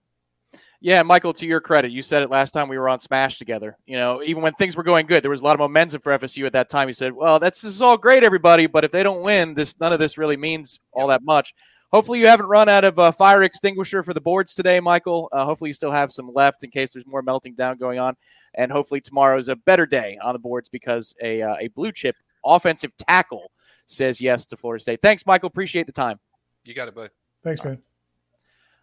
[0.80, 3.78] Yeah, Michael, to your credit, you said it last time we were on Smash together.
[3.86, 6.16] You know, even when things were going good, there was a lot of momentum for
[6.16, 6.88] FSU at that time.
[6.88, 9.74] You said, "Well, that's this is all great, everybody, but if they don't win, this
[9.80, 11.55] none of this really means all that much."
[11.97, 15.30] Hopefully, you haven't run out of a fire extinguisher for the boards today, Michael.
[15.32, 18.14] Uh, hopefully, you still have some left in case there's more melting down going on.
[18.53, 21.92] And hopefully, tomorrow is a better day on the boards because a uh, a blue
[21.92, 23.51] chip offensive tackle
[23.86, 25.01] says yes to Florida State.
[25.01, 25.47] Thanks, Michael.
[25.47, 26.20] Appreciate the time.
[26.66, 27.09] You got it, bud.
[27.42, 27.80] Thanks, man.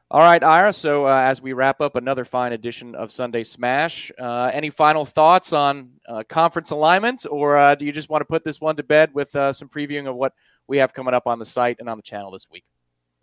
[0.09, 0.73] All right, Ira.
[0.73, 5.05] So uh, as we wrap up another fine edition of Sunday Smash, uh, any final
[5.05, 8.75] thoughts on uh, conference alignment, or uh, do you just want to put this one
[8.77, 10.33] to bed with uh, some previewing of what
[10.67, 12.63] we have coming up on the site and on the channel this week?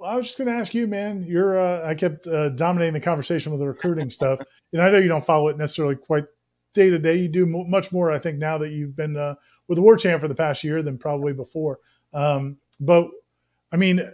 [0.00, 1.26] Well, I was just going to ask you, man.
[1.28, 2.24] You're uh, I kept
[2.56, 4.40] dominating the conversation with the recruiting stuff,
[4.72, 6.24] and I know you don't follow it necessarily quite
[6.72, 7.16] day to day.
[7.16, 9.34] You do much more, I think, now that you've been uh,
[9.68, 11.80] with the War Chant for the past year than probably before.
[12.14, 13.08] Um, but
[13.72, 14.10] I mean,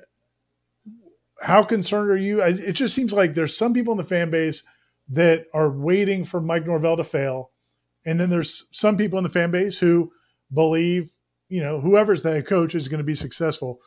[1.40, 2.42] how concerned are you?
[2.42, 4.64] It just seems like there's some people in the fan base
[5.10, 7.52] that are waiting for Mike Norvell to fail,
[8.04, 10.10] and then there's some people in the fan base who
[10.52, 11.12] believe,
[11.48, 13.78] you know, whoever's the head coach is going to be successful.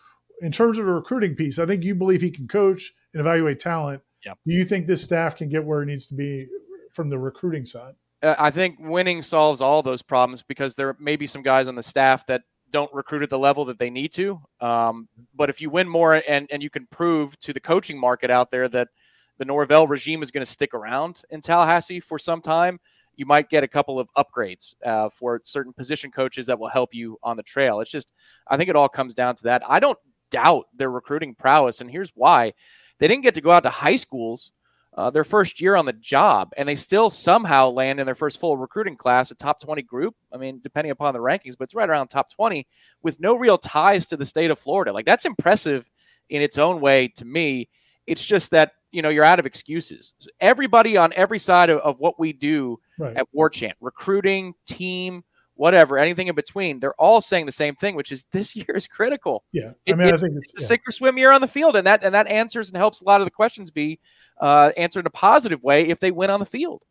[0.42, 3.60] In terms of the recruiting piece, I think you believe he can coach and evaluate
[3.60, 4.02] talent.
[4.26, 4.38] Yep.
[4.46, 6.48] Do you think this staff can get where it needs to be
[6.94, 7.96] from the recruiting side?
[8.22, 11.76] Uh, I think winning solves all those problems because there may be some guys on
[11.76, 14.42] the staff that don't recruit at the level that they need to.
[14.62, 18.30] Um, but if you win more and, and you can prove to the coaching market
[18.30, 18.90] out there that
[19.38, 22.80] the Norvell regime is going to stick around in Tallahassee for some time,
[23.16, 26.94] you might get a couple of upgrades uh, for certain position coaches that will help
[26.94, 27.80] you on the trail.
[27.80, 28.14] It's just,
[28.48, 29.64] I think it all comes down to that.
[29.68, 29.98] I don't
[30.32, 32.54] doubt their recruiting prowess, and here's why:
[33.00, 34.52] they didn't get to go out to high schools
[35.00, 38.40] uh, their first year on the job, and they still somehow land in their first
[38.40, 40.16] full recruiting class, a top 20 group.
[40.34, 42.68] I mean, depending upon the rankings, but it's right around top 20
[43.04, 44.92] with no real ties to the state of Florida.
[44.92, 45.90] Like, that's impressive
[46.30, 47.70] in its own way to me.
[48.08, 50.14] It's just that, you know, you're out of excuses.
[50.42, 53.16] Everybody on every side of, of what we do right.
[53.16, 55.24] at War Chant, recruiting, team,
[55.60, 58.88] whatever, anything in between, they're all saying the same thing, which is this year is
[58.88, 59.44] critical.
[59.52, 60.68] Yeah, I mean, it's I think it's yeah.
[60.68, 63.06] sink or swim year on the field, and that and that answers and helps a
[63.06, 64.00] lot of the questions be
[64.40, 66.84] uh, answered in a positive way if they win on the field.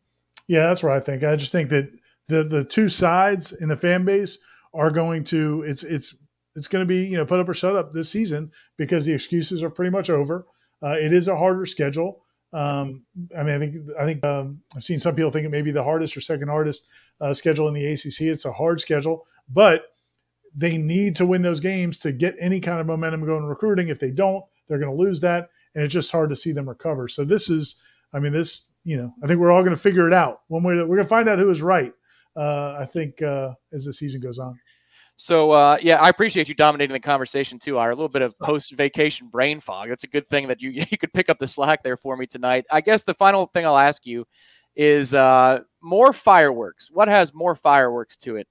[0.49, 1.25] Yeah, that's what I think.
[1.25, 1.91] I just think that
[2.29, 4.39] the the two sides in the fan base
[4.75, 6.15] are going to it's it's
[6.55, 9.15] it's going to be you know put up or shut up this season because the
[9.15, 10.47] excuses are pretty much over.
[10.83, 12.23] Uh, it is a harder schedule.
[12.53, 13.05] Um,
[13.37, 15.71] I mean, I think I think um, I've seen some people think it may be
[15.71, 16.87] the hardest or second hardest
[17.21, 18.23] uh, schedule in the ACC.
[18.23, 19.85] It's a hard schedule, but
[20.55, 23.89] they need to win those games to get any kind of momentum going in recruiting.
[23.89, 26.69] If they don't, they're going to lose that, and it's just hard to see them
[26.69, 27.07] recover.
[27.07, 27.77] So this is,
[28.15, 30.63] I mean, this, you know, I think we're all going to figure it out one
[30.63, 30.75] way.
[30.75, 31.93] To, we're going to find out who is right.
[32.35, 34.59] Uh, I think uh, as the season goes on.
[35.21, 37.77] So uh, yeah, I appreciate you dominating the conversation too.
[37.77, 39.89] Our a little bit of post-vacation brain fog.
[39.89, 42.25] That's a good thing that you you could pick up the slack there for me
[42.27, 42.67] tonight.
[42.71, 44.27] I guess the final thing I'll ask you
[44.77, 46.89] is uh, more fireworks.
[46.93, 48.47] What has more fireworks to it?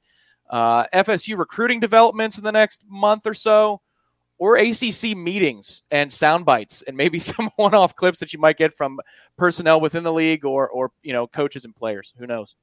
[0.50, 3.80] Uh, FSU recruiting developments in the next month or so,
[4.38, 8.76] or ACC meetings and sound bites, and maybe some one-off clips that you might get
[8.76, 9.00] from
[9.38, 12.14] personnel within the league or or you know coaches and players.
[12.18, 12.58] Who knows?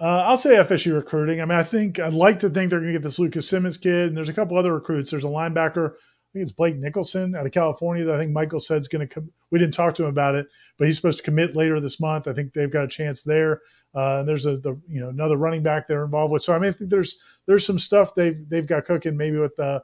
[0.00, 1.42] Uh, I'll say FSU recruiting.
[1.42, 3.76] I mean, I think I'd like to think they're going to get this Lucas Simmons
[3.76, 5.10] kid, and there's a couple other recruits.
[5.10, 5.90] There's a linebacker.
[5.90, 9.06] I think it's Blake Nicholson out of California that I think Michael said is going
[9.06, 9.30] to come.
[9.50, 10.46] We didn't talk to him about it,
[10.78, 12.28] but he's supposed to commit later this month.
[12.28, 13.60] I think they've got a chance there.
[13.94, 16.42] Uh, and there's a the, you know another running back they're involved with.
[16.42, 19.18] So I mean, I think there's there's some stuff they've they've got cooking.
[19.18, 19.82] Maybe with the,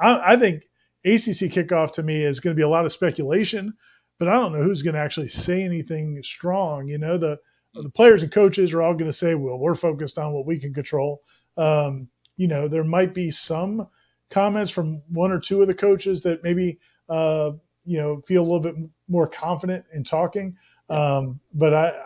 [0.00, 0.62] I, I think
[1.04, 3.74] ACC kickoff to me is going to be a lot of speculation,
[4.18, 6.88] but I don't know who's going to actually say anything strong.
[6.88, 7.38] You know the
[7.74, 10.58] the players and coaches are all going to say, well, we're focused on what we
[10.58, 11.22] can control.
[11.56, 13.88] Um, you know, there might be some
[14.30, 17.52] comments from one or two of the coaches that maybe, uh,
[17.84, 18.76] you know, feel a little bit
[19.08, 20.56] more confident in talking.
[20.90, 22.04] Um, but I,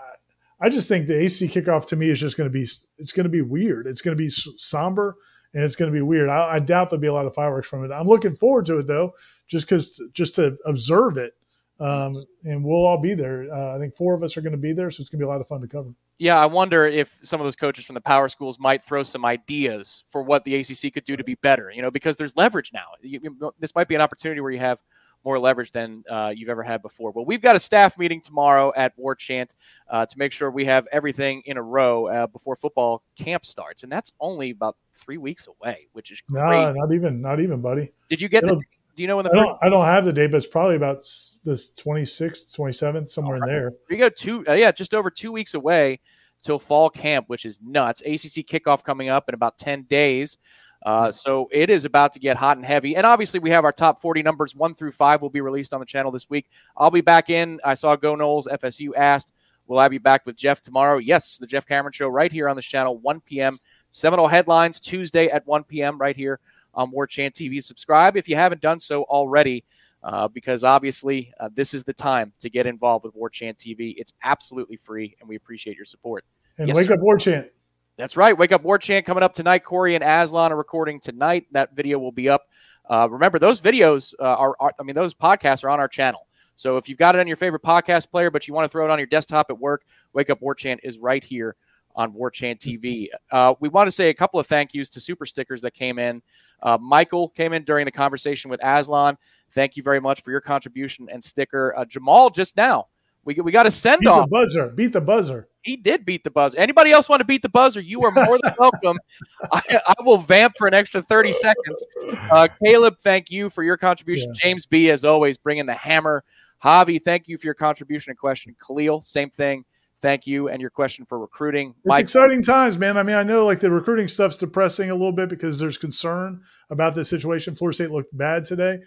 [0.60, 3.24] I just think the AC kickoff to me is just going to be, it's going
[3.24, 3.86] to be weird.
[3.86, 5.16] It's going to be somber
[5.54, 6.28] and it's going to be weird.
[6.28, 7.92] I, I doubt there'll be a lot of fireworks from it.
[7.92, 9.14] I'm looking forward to it though,
[9.48, 11.34] just because, just to observe it
[11.82, 13.52] um, and we'll all be there.
[13.52, 15.24] Uh, I think four of us are going to be there, so it's going to
[15.24, 15.92] be a lot of fun to cover.
[16.18, 19.24] Yeah, I wonder if some of those coaches from the power schools might throw some
[19.24, 21.72] ideas for what the ACC could do to be better.
[21.74, 22.86] You know, because there's leverage now.
[23.02, 24.80] You, you, this might be an opportunity where you have
[25.24, 27.10] more leverage than uh, you've ever had before.
[27.10, 29.54] Well, we've got a staff meeting tomorrow at War Chant
[29.88, 33.82] uh, to make sure we have everything in a row uh, before football camp starts,
[33.82, 36.44] and that's only about three weeks away, which is crazy.
[36.44, 37.90] Nah, not even, not even, buddy.
[38.08, 38.62] Did you get It'll, the
[38.94, 40.76] do you know when the I don't, I don't have the date, but it's probably
[40.76, 43.48] about this 26th, 27th, somewhere right.
[43.48, 43.72] in there.
[43.88, 46.00] We go two, uh, yeah, just over two weeks away
[46.42, 48.00] till fall camp, which is nuts.
[48.02, 50.38] ACC kickoff coming up in about 10 days.
[50.84, 51.12] Uh, hmm.
[51.12, 52.96] so it is about to get hot and heavy.
[52.96, 55.80] And obviously, we have our top 40 numbers one through five will be released on
[55.80, 56.48] the channel this week.
[56.76, 57.60] I'll be back in.
[57.64, 59.32] I saw Go Noles, FSU asked,
[59.68, 60.98] Will I be back with Jeff tomorrow?
[60.98, 63.56] Yes, the Jeff Cameron Show right here on the channel, 1 p.m.
[63.92, 65.98] Seminole headlines Tuesday at 1 p.m.
[65.98, 66.40] right here
[66.74, 67.62] on War Chant TV.
[67.62, 69.64] Subscribe if you haven't done so already,
[70.02, 73.94] uh, because obviously uh, this is the time to get involved with War Chant TV.
[73.96, 76.24] It's absolutely free, and we appreciate your support.
[76.58, 76.94] And yes, wake sir.
[76.94, 77.48] up War Chant.
[77.96, 78.36] That's right.
[78.36, 79.60] Wake up War Chant coming up tonight.
[79.60, 81.46] Corey and Aslan are recording tonight.
[81.52, 82.42] That video will be up.
[82.88, 86.26] Uh, remember, those videos uh, are, are, I mean, those podcasts are on our channel.
[86.56, 88.84] So if you've got it on your favorite podcast player, but you want to throw
[88.84, 91.56] it on your desktop at work, Wake Up War Chant is right here
[91.94, 93.08] on War Chant TV.
[93.30, 95.98] Uh, we want to say a couple of thank yous to super stickers that came
[95.98, 96.22] in.
[96.62, 99.16] Uh, Michael came in during the conversation with Aslan.
[99.50, 101.76] Thank you very much for your contribution and sticker.
[101.76, 102.88] Uh, Jamal just now
[103.24, 104.26] We we got to send beat off.
[104.26, 104.68] the buzzer.
[104.70, 105.48] Beat the buzzer.
[105.62, 106.58] He did beat the buzzer.
[106.58, 107.80] Anybody else want to beat the buzzer?
[107.80, 108.98] You are more than welcome.
[109.52, 111.86] I, I, will vamp for an extra 30 seconds.
[112.32, 114.32] Uh, Caleb, thank you for your contribution.
[114.34, 114.40] Yeah.
[114.42, 116.24] James B, as always, bringing the hammer.
[116.62, 118.56] Javi, thank you for your contribution and question.
[118.64, 119.64] Khalil, same thing.
[120.02, 121.70] Thank you and your question for recruiting.
[121.70, 122.96] It's Mike, exciting times, man.
[122.96, 126.42] I mean, I know like the recruiting stuff's depressing a little bit because there's concern
[126.70, 127.54] about the situation.
[127.54, 128.80] Florida State looked bad today,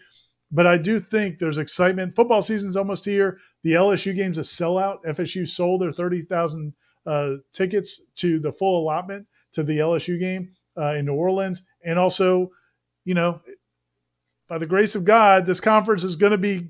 [0.51, 2.15] but I do think there's excitement.
[2.15, 3.39] Football season's almost here.
[3.63, 5.05] The LSU game's a sellout.
[5.05, 6.73] FSU sold their 30,000
[7.05, 11.65] uh, tickets to the full allotment to the LSU game uh, in New Orleans.
[11.85, 12.51] And also,
[13.05, 13.41] you know,
[14.49, 16.69] by the grace of God, this conference is going to be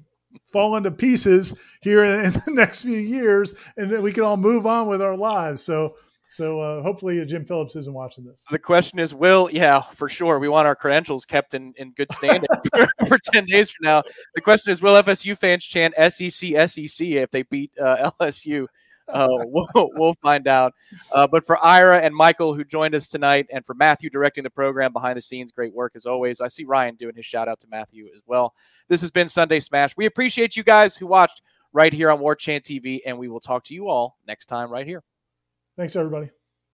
[0.52, 4.66] falling to pieces here in the next few years, and then we can all move
[4.66, 5.62] on with our lives.
[5.64, 5.96] So,
[6.28, 8.44] so uh, hopefully Jim Phillips isn't watching this.
[8.50, 10.40] The question is, will yeah, for sure.
[10.40, 12.50] We want our credentials kept in, in good standing
[13.08, 14.04] for ten days from now.
[14.34, 18.68] The question is, will FSU fans chant SEC SEC if they beat uh, LSU?
[19.08, 20.74] Uh, we'll, we'll find out.
[21.12, 24.50] Uh, but for Ira and Michael, who joined us tonight, and for Matthew directing the
[24.50, 26.42] program behind the scenes, great work as always.
[26.42, 28.54] I see Ryan doing his shout out to Matthew as well.
[28.88, 29.96] This has been Sunday Smash.
[29.98, 31.42] We appreciate you guys who watched
[31.74, 34.70] right here on War Chant TV, and we will talk to you all next time
[34.70, 35.04] right here.
[35.78, 36.30] Thanks, everybody.